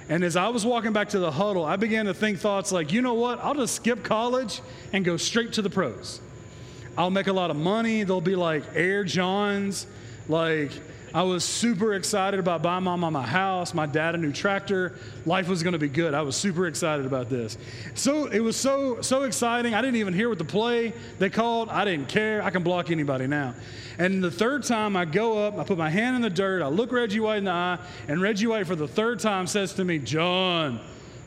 And 0.08 0.24
as 0.24 0.36
I 0.36 0.48
was 0.48 0.64
walking 0.64 0.94
back 0.94 1.10
to 1.10 1.18
the 1.18 1.30
huddle, 1.30 1.66
I 1.66 1.76
began 1.76 2.06
to 2.06 2.14
think 2.14 2.38
thoughts 2.38 2.72
like, 2.72 2.94
you 2.94 3.02
know 3.02 3.12
what? 3.12 3.40
I'll 3.40 3.54
just 3.54 3.74
skip 3.74 4.04
college 4.04 4.62
and 4.94 5.04
go 5.04 5.18
straight 5.18 5.52
to 5.52 5.62
the 5.62 5.70
pros. 5.70 6.22
I'll 6.96 7.10
make 7.10 7.26
a 7.26 7.32
lot 7.34 7.50
of 7.50 7.56
money. 7.56 8.04
They'll 8.04 8.22
be 8.22 8.36
like 8.36 8.64
Air 8.74 9.04
Johns, 9.04 9.86
like 10.28 10.72
I 11.12 11.24
was 11.24 11.44
super 11.44 11.94
excited 11.94 12.38
about 12.38 12.62
buying 12.62 12.84
my 12.84 12.94
mom 12.94 13.16
a 13.16 13.22
house, 13.22 13.74
my 13.74 13.86
dad 13.86 14.14
a 14.14 14.18
new 14.18 14.32
tractor. 14.32 14.94
Life 15.26 15.48
was 15.48 15.64
going 15.64 15.72
to 15.72 15.78
be 15.78 15.88
good. 15.88 16.14
I 16.14 16.22
was 16.22 16.36
super 16.36 16.68
excited 16.68 17.04
about 17.04 17.28
this. 17.28 17.58
So 17.94 18.26
it 18.26 18.38
was 18.38 18.56
so 18.56 19.00
so 19.02 19.24
exciting. 19.24 19.74
I 19.74 19.80
didn't 19.80 19.96
even 19.96 20.14
hear 20.14 20.28
what 20.28 20.38
the 20.38 20.44
play 20.44 20.92
they 21.18 21.28
called. 21.28 21.68
I 21.68 21.84
didn't 21.84 22.08
care. 22.08 22.42
I 22.42 22.50
can 22.50 22.62
block 22.62 22.92
anybody 22.92 23.26
now. 23.26 23.54
And 23.98 24.22
the 24.22 24.30
third 24.30 24.62
time 24.62 24.96
I 24.96 25.04
go 25.04 25.44
up, 25.44 25.58
I 25.58 25.64
put 25.64 25.76
my 25.76 25.90
hand 25.90 26.16
in 26.16 26.22
the 26.22 26.30
dirt, 26.30 26.62
I 26.62 26.68
look 26.68 26.92
Reggie 26.92 27.20
White 27.20 27.38
in 27.38 27.44
the 27.44 27.50
eye, 27.50 27.78
and 28.06 28.22
Reggie 28.22 28.46
White 28.46 28.66
for 28.66 28.76
the 28.76 28.88
third 28.88 29.18
time 29.18 29.48
says 29.48 29.74
to 29.74 29.84
me, 29.84 29.98
"John, 29.98 30.78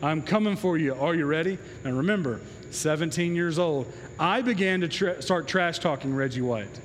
I'm 0.01 0.21
coming 0.21 0.55
for 0.55 0.77
you. 0.77 0.93
Are 0.93 1.13
you 1.13 1.25
ready?" 1.25 1.57
And 1.83 1.97
remember, 1.97 2.39
17 2.71 3.35
years 3.35 3.59
old, 3.59 3.91
I 4.17 4.41
began 4.41 4.79
to 4.79 4.87
tra- 4.87 5.21
start 5.21 5.45
trash 5.45 5.79
talking 5.79 6.15
Reggie 6.15 6.41
White. 6.41 6.79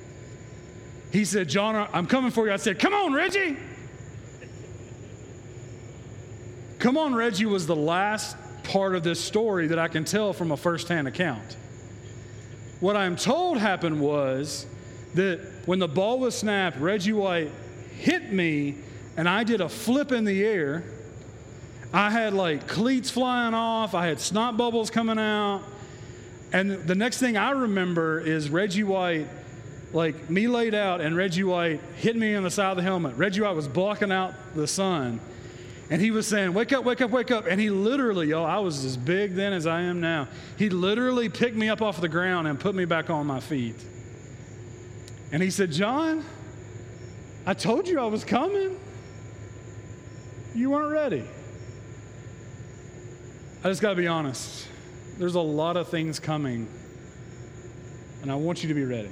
He 1.11 1.25
said, 1.25 1.49
John, 1.49 1.87
I'm 1.91 2.05
coming 2.05 2.31
for 2.31 2.45
you. 2.47 2.53
I 2.53 2.57
said, 2.57 2.79
Come 2.79 2.93
on, 2.93 3.13
Reggie. 3.13 3.57
Come 6.79 6.97
on, 6.97 7.13
Reggie 7.13 7.45
was 7.45 7.67
the 7.67 7.75
last 7.75 8.37
part 8.63 8.95
of 8.95 9.03
this 9.03 9.19
story 9.19 9.67
that 9.67 9.79
I 9.79 9.87
can 9.87 10.05
tell 10.05 10.31
from 10.31 10.51
a 10.51 10.57
firsthand 10.57 11.07
account. 11.07 11.57
What 12.79 12.95
I'm 12.95 13.17
told 13.17 13.57
happened 13.57 13.99
was 13.99 14.65
that 15.15 15.39
when 15.65 15.79
the 15.79 15.87
ball 15.87 16.19
was 16.19 16.37
snapped, 16.37 16.77
Reggie 16.77 17.11
White 17.11 17.51
hit 17.97 18.31
me 18.31 18.75
and 19.17 19.27
I 19.27 19.43
did 19.43 19.59
a 19.59 19.67
flip 19.67 20.13
in 20.13 20.23
the 20.23 20.45
air. 20.45 20.83
I 21.91 22.09
had 22.11 22.33
like 22.33 22.67
cleats 22.67 23.09
flying 23.09 23.53
off, 23.53 23.93
I 23.93 24.07
had 24.07 24.21
snot 24.21 24.55
bubbles 24.55 24.89
coming 24.89 25.19
out. 25.19 25.63
And 26.53 26.71
the 26.71 26.95
next 26.95 27.17
thing 27.17 27.35
I 27.35 27.51
remember 27.51 28.21
is 28.21 28.49
Reggie 28.49 28.83
White 28.83 29.27
like 29.91 30.29
me 30.29 30.47
laid 30.47 30.75
out 30.75 31.01
and 31.01 31.15
Reggie 31.15 31.43
White 31.43 31.81
hit 31.97 32.15
me 32.15 32.35
on 32.35 32.43
the 32.43 32.51
side 32.51 32.71
of 32.71 32.77
the 32.77 32.83
helmet. 32.83 33.15
Reggie 33.15 33.41
White 33.41 33.55
was 33.55 33.67
blocking 33.67 34.11
out 34.11 34.33
the 34.55 34.67
sun. 34.67 35.19
And 35.89 35.99
he 35.99 36.11
was 36.11 36.27
saying, 36.27 36.53
Wake 36.53 36.71
up, 36.71 36.85
wake 36.85 37.01
up, 37.01 37.09
wake 37.09 37.31
up. 37.31 37.47
And 37.47 37.59
he 37.59 37.69
literally, 37.69 38.27
yo, 38.27 38.43
I 38.43 38.59
was 38.59 38.85
as 38.85 38.95
big 38.95 39.33
then 39.33 39.53
as 39.53 39.65
I 39.65 39.81
am 39.81 39.99
now. 39.99 40.27
He 40.57 40.69
literally 40.69 41.29
picked 41.29 41.55
me 41.55 41.69
up 41.69 41.81
off 41.81 41.99
the 41.99 42.09
ground 42.09 42.47
and 42.47 42.59
put 42.59 42.75
me 42.75 42.85
back 42.85 43.09
on 43.09 43.25
my 43.25 43.39
feet. 43.39 43.75
And 45.31 45.41
he 45.41 45.49
said, 45.49 45.71
John, 45.71 46.23
I 47.45 47.53
told 47.55 47.87
you 47.87 47.99
I 47.99 48.05
was 48.05 48.23
coming. 48.23 48.79
You 50.53 50.71
weren't 50.71 50.91
ready. 50.91 51.23
I 53.63 53.69
just 53.69 53.81
got 53.81 53.89
to 53.89 53.95
be 53.95 54.07
honest. 54.07 54.67
There's 55.17 55.35
a 55.35 55.41
lot 55.41 55.75
of 55.75 55.89
things 55.89 56.19
coming, 56.19 56.67
and 58.21 58.31
I 58.31 58.35
want 58.35 58.63
you 58.63 58.69
to 58.69 58.75
be 58.75 58.85
ready. 58.85 59.11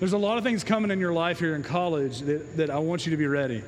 There's 0.00 0.14
a 0.14 0.18
lot 0.18 0.38
of 0.38 0.44
things 0.44 0.64
coming 0.64 0.90
in 0.90 0.98
your 0.98 1.12
life 1.12 1.38
here 1.38 1.54
in 1.54 1.62
college 1.62 2.20
that, 2.20 2.56
that 2.56 2.70
I 2.70 2.78
want 2.78 3.04
you 3.04 3.10
to 3.10 3.18
be 3.18 3.26
ready. 3.26 3.62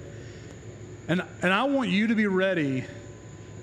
And, 1.06 1.22
and 1.42 1.52
I 1.52 1.64
want 1.64 1.90
you 1.90 2.06
to 2.06 2.14
be 2.14 2.26
ready 2.26 2.84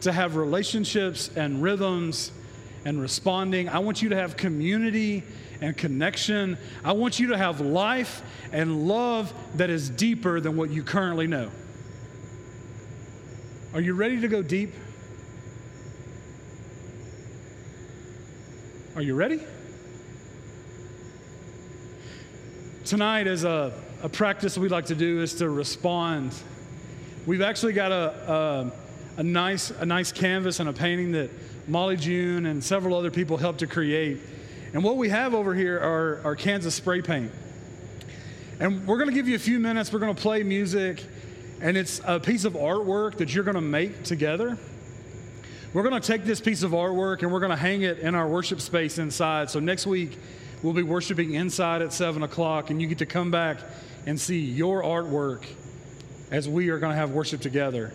to 0.02 0.12
have 0.12 0.36
relationships 0.36 1.32
and 1.36 1.64
rhythms 1.64 2.32
and 2.86 3.02
responding. 3.02 3.70
I 3.70 3.80
want 3.80 4.04
you 4.04 4.10
to 4.10 4.16
have 4.16 4.38
community 4.38 5.24
and 5.62 5.76
connection. 5.76 6.60
I 6.84 6.92
want 6.92 7.20
you 7.20 7.30
to 7.30 7.38
have 7.40 7.60
life 7.60 8.22
and 8.52 8.88
love 8.88 9.34
that 9.56 9.72
is 9.72 9.90
deeper 9.90 10.40
than 10.40 10.56
what 10.56 10.70
you 10.70 10.84
currently 10.84 11.26
know. 11.26 11.50
Are 13.74 13.82
you 13.82 13.96
ready 13.96 14.22
to 14.22 14.28
go 14.28 14.44
deep? 14.44 14.76
Are 18.96 19.02
you 19.02 19.16
ready? 19.16 19.40
Tonight 22.90 23.28
is 23.28 23.44
a, 23.44 23.72
a 24.02 24.10
practice 24.10 24.58
we'd 24.58 24.72
like 24.72 24.88
to 24.88 24.96
do 24.96 25.22
is 25.22 25.36
to 25.36 25.48
respond. 25.48 26.34
We've 27.28 27.44
actually 27.44 27.74
got 27.74 27.92
a, 27.92 28.74
a, 29.18 29.20
a, 29.20 29.24
nice, 29.24 29.70
a 29.70 29.86
nice 29.86 30.12
canvas 30.12 30.60
and 30.60 30.68
a 30.68 30.74
painting 30.74 31.12
that 31.12 31.30
Molly 31.68 31.98
June 31.98 32.48
and 32.48 32.64
several 32.64 32.98
other 32.98 33.12
people 33.12 33.38
helped 33.38 33.60
to 33.60 33.68
create. 33.68 34.18
And 34.74 34.84
what 34.84 34.98
we 34.98 35.10
have 35.10 35.36
over 35.36 35.54
here 35.54 35.78
are, 35.78 36.20
are 36.24 36.36
cans 36.36 36.66
of 36.66 36.74
spray 36.74 37.04
paint. 37.04 37.32
And 38.60 38.88
we're 38.88 38.98
going 38.98 39.10
to 39.10 39.16
give 39.16 39.28
you 39.28 39.36
a 39.36 39.40
few 39.40 39.60
minutes. 39.60 39.94
We're 39.94 40.00
going 40.00 40.16
to 40.16 40.22
play 40.22 40.42
music, 40.42 41.04
and 41.62 41.78
it's 41.78 42.02
a 42.06 42.20
piece 42.20 42.44
of 42.44 42.54
artwork 42.54 43.18
that 43.18 43.36
you're 43.36 43.44
going 43.44 43.54
to 43.54 43.62
make 43.62 44.02
together. 44.02 44.58
We're 45.74 45.84
going 45.84 46.02
to 46.02 46.08
take 46.08 46.24
this 46.24 46.42
piece 46.42 46.64
of 46.64 46.72
artwork 46.72 47.22
and 47.22 47.32
we're 47.32 47.40
going 47.40 47.52
to 47.52 47.56
hang 47.56 47.84
it 47.84 48.00
in 48.00 48.16
our 48.16 48.28
worship 48.28 48.60
space 48.60 48.98
inside. 48.98 49.52
So 49.52 49.60
next 49.60 49.86
week, 49.86 50.18
We'll 50.62 50.74
be 50.74 50.84
worshiping 50.84 51.34
inside 51.34 51.82
at 51.82 51.94
7 51.94 52.22
o'clock, 52.24 52.70
and 52.70 52.82
you 52.82 52.88
get 52.88 52.98
to 52.98 53.06
come 53.06 53.32
back 53.32 53.60
and 54.06 54.20
see 54.20 54.40
your 54.40 54.84
artwork 54.84 55.46
as 56.32 56.50
we 56.50 56.70
are 56.70 56.80
going 56.80 56.92
to 56.92 56.98
have 56.98 57.12
worship 57.12 57.42
together. 57.42 57.94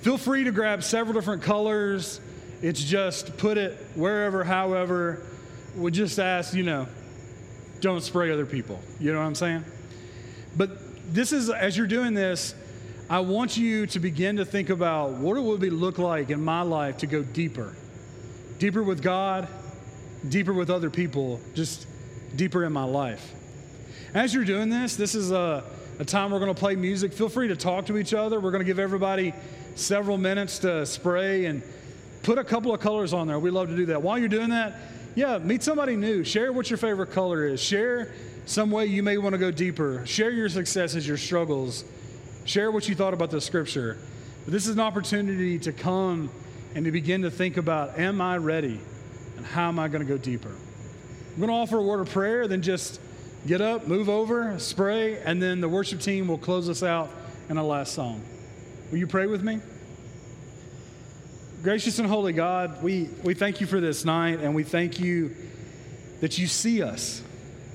Feel 0.00 0.16
free 0.16 0.44
to 0.44 0.52
grab 0.52 0.82
several 0.82 1.14
different 1.14 1.42
colors. 1.42 2.20
It's 2.62 2.82
just 2.82 3.36
put 3.38 3.58
it 3.58 3.76
wherever, 3.94 4.44
however. 4.44 5.22
We 5.76 5.90
just 5.90 6.18
ask, 6.18 6.54
you 6.54 6.62
know, 6.62 6.86
don't 7.80 8.02
spray 8.02 8.30
other 8.30 8.46
people. 8.46 8.80
You 8.98 9.12
know 9.12 9.18
what 9.18 9.26
I'm 9.26 9.34
saying? 9.34 9.64
But 10.56 10.70
this 11.12 11.32
is, 11.32 11.50
as 11.50 11.76
you're 11.76 11.86
doing 11.86 12.14
this, 12.14 12.54
I 13.08 13.20
want 13.20 13.56
you 13.56 13.86
to 13.88 13.98
begin 13.98 14.36
to 14.36 14.44
think 14.44 14.70
about 14.70 15.12
what 15.12 15.36
it 15.36 15.42
would 15.42 15.60
be 15.60 15.70
look 15.70 15.98
like 15.98 16.30
in 16.30 16.42
my 16.42 16.62
life 16.62 16.98
to 16.98 17.06
go 17.06 17.22
deeper. 17.22 17.74
Deeper 18.58 18.82
with 18.82 19.02
God, 19.02 19.48
deeper 20.28 20.52
with 20.52 20.70
other 20.70 20.90
people, 20.90 21.40
just 21.54 21.86
deeper 22.36 22.64
in 22.64 22.72
my 22.72 22.84
life. 22.84 23.34
As 24.14 24.34
you're 24.34 24.44
doing 24.44 24.68
this, 24.68 24.96
this 24.96 25.14
is 25.14 25.30
a, 25.30 25.64
a 25.98 26.04
time 26.04 26.30
we're 26.30 26.40
going 26.40 26.54
to 26.54 26.58
play 26.58 26.76
music. 26.76 27.12
Feel 27.12 27.28
free 27.28 27.48
to 27.48 27.56
talk 27.56 27.86
to 27.86 27.96
each 27.96 28.12
other. 28.12 28.40
We're 28.40 28.50
going 28.50 28.62
to 28.62 28.66
give 28.66 28.78
everybody 28.78 29.32
several 29.76 30.18
minutes 30.18 30.58
to 30.60 30.84
spray 30.84 31.46
and 31.46 31.62
put 32.22 32.38
a 32.38 32.44
couple 32.44 32.74
of 32.74 32.80
colors 32.80 33.12
on 33.12 33.26
there. 33.26 33.38
We 33.38 33.50
love 33.50 33.68
to 33.68 33.76
do 33.76 33.86
that. 33.86 34.02
While 34.02 34.18
you're 34.18 34.28
doing 34.28 34.50
that, 34.50 34.74
yeah, 35.14 35.38
meet 35.38 35.62
somebody 35.62 35.96
new. 35.96 36.24
Share 36.24 36.52
what 36.52 36.70
your 36.70 36.76
favorite 36.76 37.12
color 37.12 37.46
is. 37.46 37.60
Share 37.60 38.12
some 38.46 38.70
way 38.70 38.86
you 38.86 39.02
may 39.02 39.16
want 39.18 39.32
to 39.34 39.38
go 39.38 39.50
deeper. 39.50 40.04
Share 40.06 40.30
your 40.30 40.48
successes, 40.48 41.06
your 41.06 41.16
struggles. 41.16 41.84
Share 42.44 42.70
what 42.70 42.88
you 42.88 42.94
thought 42.94 43.14
about 43.14 43.30
the 43.30 43.40
scripture. 43.40 43.96
But 44.44 44.52
this 44.52 44.66
is 44.66 44.74
an 44.74 44.80
opportunity 44.80 45.58
to 45.60 45.72
come 45.72 46.30
and 46.74 46.84
to 46.84 46.92
begin 46.92 47.22
to 47.22 47.30
think 47.30 47.56
about 47.56 47.98
am 47.98 48.20
I 48.20 48.36
ready 48.38 48.80
and 49.40 49.46
how 49.46 49.68
am 49.68 49.78
I 49.78 49.88
going 49.88 50.06
to 50.06 50.06
go 50.06 50.18
deeper? 50.18 50.50
I'm 50.50 51.36
going 51.36 51.48
to 51.48 51.54
offer 51.54 51.78
a 51.78 51.82
word 51.82 52.00
of 52.00 52.10
prayer, 52.10 52.46
then 52.46 52.60
just 52.60 53.00
get 53.46 53.62
up, 53.62 53.88
move 53.88 54.10
over, 54.10 54.58
spray, 54.58 55.18
and 55.22 55.42
then 55.42 55.62
the 55.62 55.68
worship 55.68 56.00
team 56.00 56.28
will 56.28 56.36
close 56.36 56.68
us 56.68 56.82
out 56.82 57.08
in 57.48 57.56
a 57.56 57.64
last 57.64 57.94
song. 57.94 58.22
Will 58.90 58.98
you 58.98 59.06
pray 59.06 59.24
with 59.24 59.42
me? 59.42 59.60
Gracious 61.62 61.98
and 61.98 62.06
holy 62.06 62.34
God, 62.34 62.82
we, 62.82 63.08
we 63.24 63.32
thank 63.32 63.62
you 63.62 63.66
for 63.66 63.80
this 63.80 64.04
night 64.04 64.40
and 64.40 64.54
we 64.54 64.62
thank 64.62 65.00
you 65.00 65.34
that 66.20 66.36
you 66.36 66.46
see 66.46 66.82
us, 66.82 67.22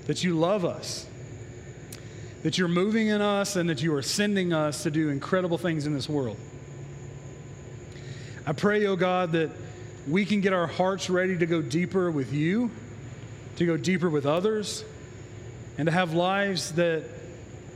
that 0.05 0.23
you 0.23 0.37
love 0.37 0.65
us, 0.65 1.07
that 2.43 2.59
you're 2.59 2.67
moving 2.67 3.07
in 3.07 3.23
us, 3.23 3.55
and 3.55 3.67
that 3.71 3.81
you 3.81 3.91
are 3.95 4.03
sending 4.03 4.53
us 4.53 4.83
to 4.83 4.91
do 4.91 5.09
incredible 5.09 5.57
things 5.57 5.87
in 5.87 5.95
this 5.95 6.07
world. 6.07 6.37
I 8.45 8.53
pray, 8.53 8.85
oh 8.85 8.95
God, 8.95 9.31
that 9.31 9.49
we 10.07 10.25
can 10.25 10.41
get 10.41 10.53
our 10.53 10.67
hearts 10.67 11.09
ready 11.09 11.37
to 11.37 11.45
go 11.45 11.61
deeper 11.61 12.11
with 12.11 12.31
you, 12.31 12.69
to 13.57 13.65
go 13.65 13.77
deeper 13.77 14.09
with 14.09 14.25
others, 14.25 14.83
and 15.77 15.87
to 15.87 15.91
have 15.91 16.13
lives 16.13 16.73
that 16.73 17.03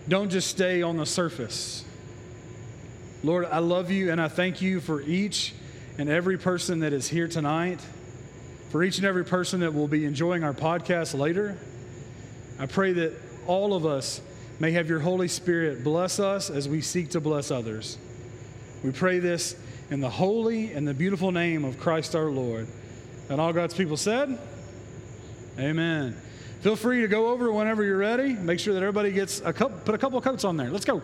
don't 0.07 0.29
just 0.29 0.47
stay 0.47 0.81
on 0.81 0.97
the 0.97 1.05
surface. 1.05 1.83
Lord, 3.23 3.45
I 3.45 3.59
love 3.59 3.91
you 3.91 4.11
and 4.11 4.21
I 4.21 4.27
thank 4.27 4.61
you 4.61 4.79
for 4.79 5.01
each 5.01 5.53
and 5.97 6.09
every 6.09 6.37
person 6.37 6.79
that 6.79 6.93
is 6.93 7.07
here 7.07 7.27
tonight, 7.27 7.81
for 8.69 8.83
each 8.83 8.97
and 8.97 9.05
every 9.05 9.25
person 9.25 9.59
that 9.61 9.73
will 9.73 9.87
be 9.87 10.05
enjoying 10.05 10.43
our 10.43 10.53
podcast 10.53 11.17
later. 11.17 11.57
I 12.57 12.65
pray 12.65 12.93
that 12.93 13.13
all 13.47 13.73
of 13.73 13.85
us 13.85 14.21
may 14.59 14.71
have 14.71 14.89
your 14.89 14.99
Holy 14.99 15.27
Spirit 15.27 15.83
bless 15.83 16.19
us 16.19 16.49
as 16.49 16.69
we 16.69 16.81
seek 16.81 17.09
to 17.11 17.19
bless 17.19 17.51
others. 17.51 17.97
We 18.83 18.91
pray 18.91 19.19
this 19.19 19.55
in 19.89 20.01
the 20.01 20.09
holy 20.09 20.73
and 20.73 20.87
the 20.87 20.93
beautiful 20.93 21.31
name 21.31 21.65
of 21.65 21.79
Christ 21.79 22.15
our 22.15 22.29
Lord. 22.29 22.67
And 23.29 23.39
all 23.39 23.53
God's 23.53 23.73
people 23.73 23.97
said, 23.97 24.37
Amen. 25.57 26.15
Feel 26.61 26.75
free 26.75 27.01
to 27.01 27.07
go 27.07 27.27
over 27.27 27.51
whenever 27.51 27.83
you're 27.83 27.97
ready. 27.97 28.33
Make 28.33 28.59
sure 28.59 28.73
that 28.73 28.81
everybody 28.81 29.11
gets 29.11 29.41
a 29.41 29.53
couple, 29.53 29.77
put 29.79 29.95
a 29.95 29.97
couple 29.97 30.17
of 30.17 30.23
coats 30.23 30.43
on 30.43 30.57
there. 30.57 30.69
Let's 30.69 30.85
go. 30.85 31.01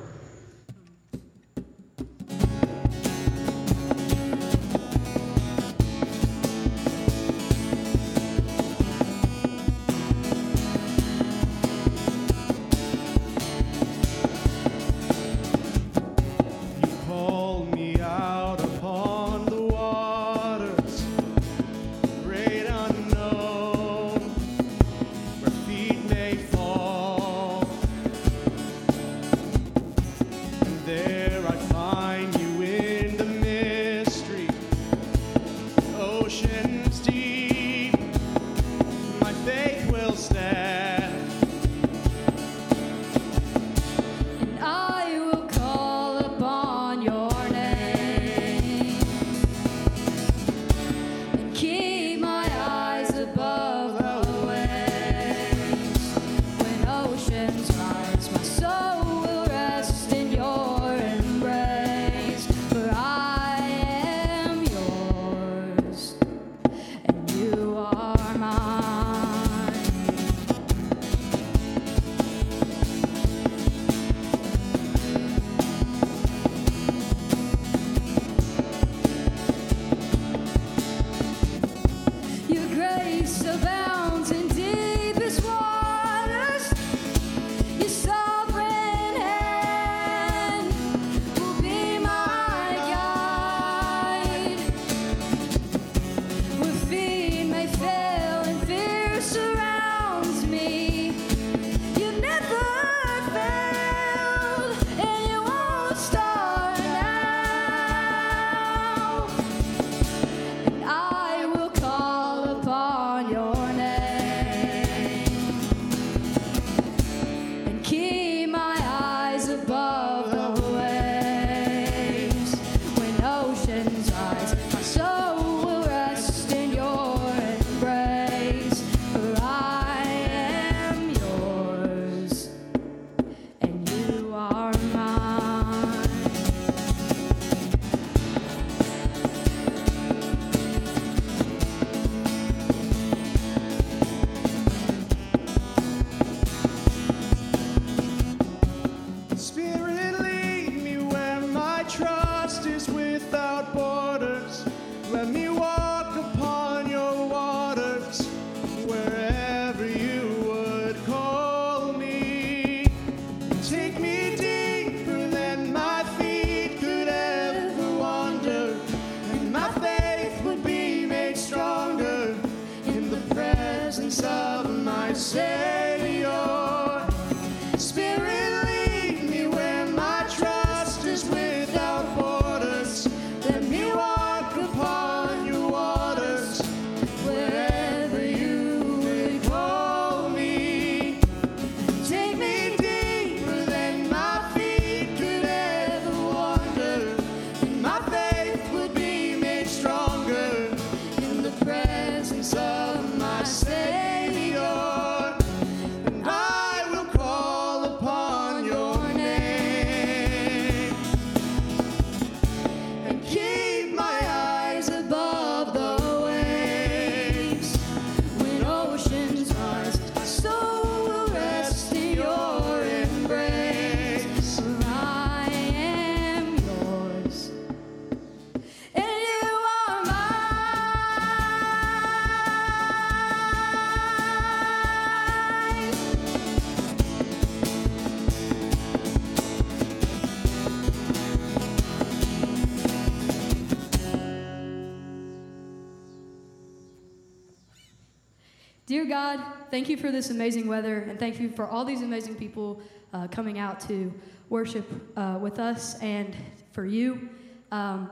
Thank 249.76 249.90
you 249.90 249.98
for 249.98 250.10
this 250.10 250.30
amazing 250.30 250.70
weather, 250.70 251.00
and 251.00 251.20
thank 251.20 251.38
you 251.38 251.50
for 251.50 251.68
all 251.68 251.84
these 251.84 252.02
amazing 252.02 252.34
people 252.34 252.82
uh, 253.12 253.28
coming 253.28 253.60
out 253.60 253.78
to 253.78 254.10
worship 254.48 254.90
uh, 255.18 255.38
with 255.42 255.60
us 255.60 256.00
and 256.00 256.34
for 256.72 256.86
you. 256.86 257.28
Um, 257.74 258.10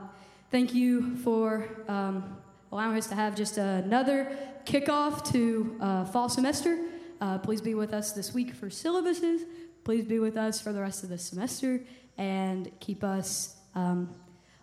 thank 0.50 0.74
you 0.74 1.16
for 1.16 1.66
um, 1.88 2.36
allowing 2.70 2.98
us 2.98 3.06
to 3.06 3.14
have 3.14 3.34
just 3.34 3.56
another 3.56 4.36
kickoff 4.66 5.24
to 5.32 5.78
uh, 5.80 6.04
fall 6.04 6.28
semester. 6.28 6.78
Uh, 7.22 7.38
please 7.38 7.62
be 7.62 7.74
with 7.74 7.94
us 7.94 8.12
this 8.12 8.34
week 8.34 8.52
for 8.52 8.68
syllabuses. 8.68 9.44
Please 9.84 10.04
be 10.04 10.18
with 10.18 10.36
us 10.36 10.60
for 10.60 10.70
the 10.70 10.82
rest 10.82 11.02
of 11.02 11.08
the 11.08 11.16
semester 11.16 11.80
and 12.18 12.70
keep 12.78 13.02
us 13.02 13.56
um, 13.74 14.10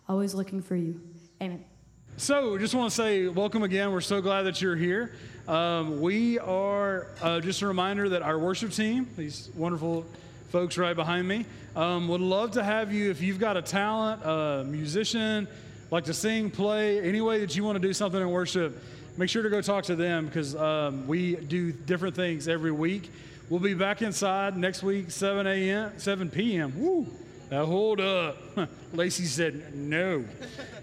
always 0.08 0.34
looking 0.34 0.62
for 0.62 0.76
you. 0.76 1.00
Amen. 1.42 1.71
So, 2.18 2.58
just 2.58 2.74
want 2.74 2.90
to 2.90 2.94
say 2.94 3.26
welcome 3.26 3.62
again. 3.62 3.90
We're 3.90 4.02
so 4.02 4.20
glad 4.20 4.42
that 4.42 4.60
you're 4.60 4.76
here. 4.76 5.12
Um, 5.48 6.02
we 6.02 6.38
are 6.38 7.06
uh, 7.22 7.40
just 7.40 7.62
a 7.62 7.66
reminder 7.66 8.10
that 8.10 8.20
our 8.20 8.38
worship 8.38 8.70
team, 8.70 9.08
these 9.16 9.48
wonderful 9.56 10.04
folks 10.50 10.76
right 10.76 10.94
behind 10.94 11.26
me, 11.26 11.46
um, 11.74 12.08
would 12.08 12.20
love 12.20 12.52
to 12.52 12.62
have 12.62 12.92
you 12.92 13.10
if 13.10 13.22
you've 13.22 13.40
got 13.40 13.56
a 13.56 13.62
talent, 13.62 14.22
a 14.24 14.62
musician, 14.64 15.48
like 15.90 16.04
to 16.04 16.14
sing, 16.14 16.50
play, 16.50 17.00
any 17.00 17.22
way 17.22 17.40
that 17.40 17.56
you 17.56 17.64
want 17.64 17.76
to 17.76 17.86
do 17.86 17.94
something 17.94 18.20
in 18.20 18.30
worship. 18.30 18.80
Make 19.16 19.30
sure 19.30 19.42
to 19.42 19.50
go 19.50 19.62
talk 19.62 19.84
to 19.84 19.96
them 19.96 20.26
because 20.26 20.54
um, 20.54 21.06
we 21.08 21.36
do 21.36 21.72
different 21.72 22.14
things 22.14 22.46
every 22.46 22.72
week. 22.72 23.10
We'll 23.48 23.58
be 23.58 23.74
back 23.74 24.02
inside 24.02 24.56
next 24.56 24.82
week, 24.82 25.10
7 25.10 25.46
a.m., 25.46 25.92
7 25.96 26.30
p.m. 26.30 26.78
Woo! 26.78 27.06
Now 27.52 27.66
hold 27.66 28.00
up. 28.00 28.38
Lacey 28.94 29.26
said 29.26 29.74
no. 29.74 30.24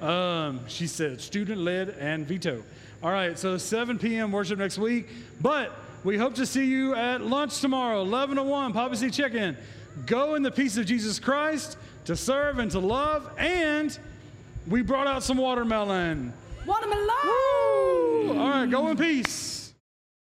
Um, 0.01 0.59
she 0.67 0.85
said 0.85 1.19
student 1.19 1.61
led 1.61 1.89
and 1.99 2.27
veto. 2.27 2.63
All 3.01 3.09
right, 3.09 3.39
so 3.39 3.57
7 3.57 3.97
p.m. 3.97 4.31
worship 4.31 4.59
next 4.59 4.77
week. 4.77 5.09
But 5.41 5.73
we 6.03 6.15
hope 6.15 6.35
to 6.35 6.45
see 6.45 6.65
you 6.65 6.93
at 6.93 7.21
lunch 7.21 7.59
tomorrow, 7.59 8.01
11 8.01 8.35
to 8.35 8.43
1, 8.43 8.73
Papa 8.73 8.95
C 8.97 9.09
Chicken. 9.09 9.57
Go 10.05 10.35
in 10.35 10.43
the 10.43 10.51
peace 10.51 10.77
of 10.77 10.85
Jesus 10.85 11.17
Christ 11.17 11.75
to 12.05 12.15
serve 12.15 12.59
and 12.59 12.69
to 12.69 12.79
love. 12.79 13.31
And 13.39 13.97
we 14.67 14.83
brought 14.83 15.07
out 15.07 15.23
some 15.23 15.37
watermelon. 15.37 16.31
Watermelon! 16.67 17.07
Woo! 17.23 18.37
All 18.37 18.47
right, 18.47 18.69
go 18.69 18.89
in 18.89 18.97
peace. 18.97 19.58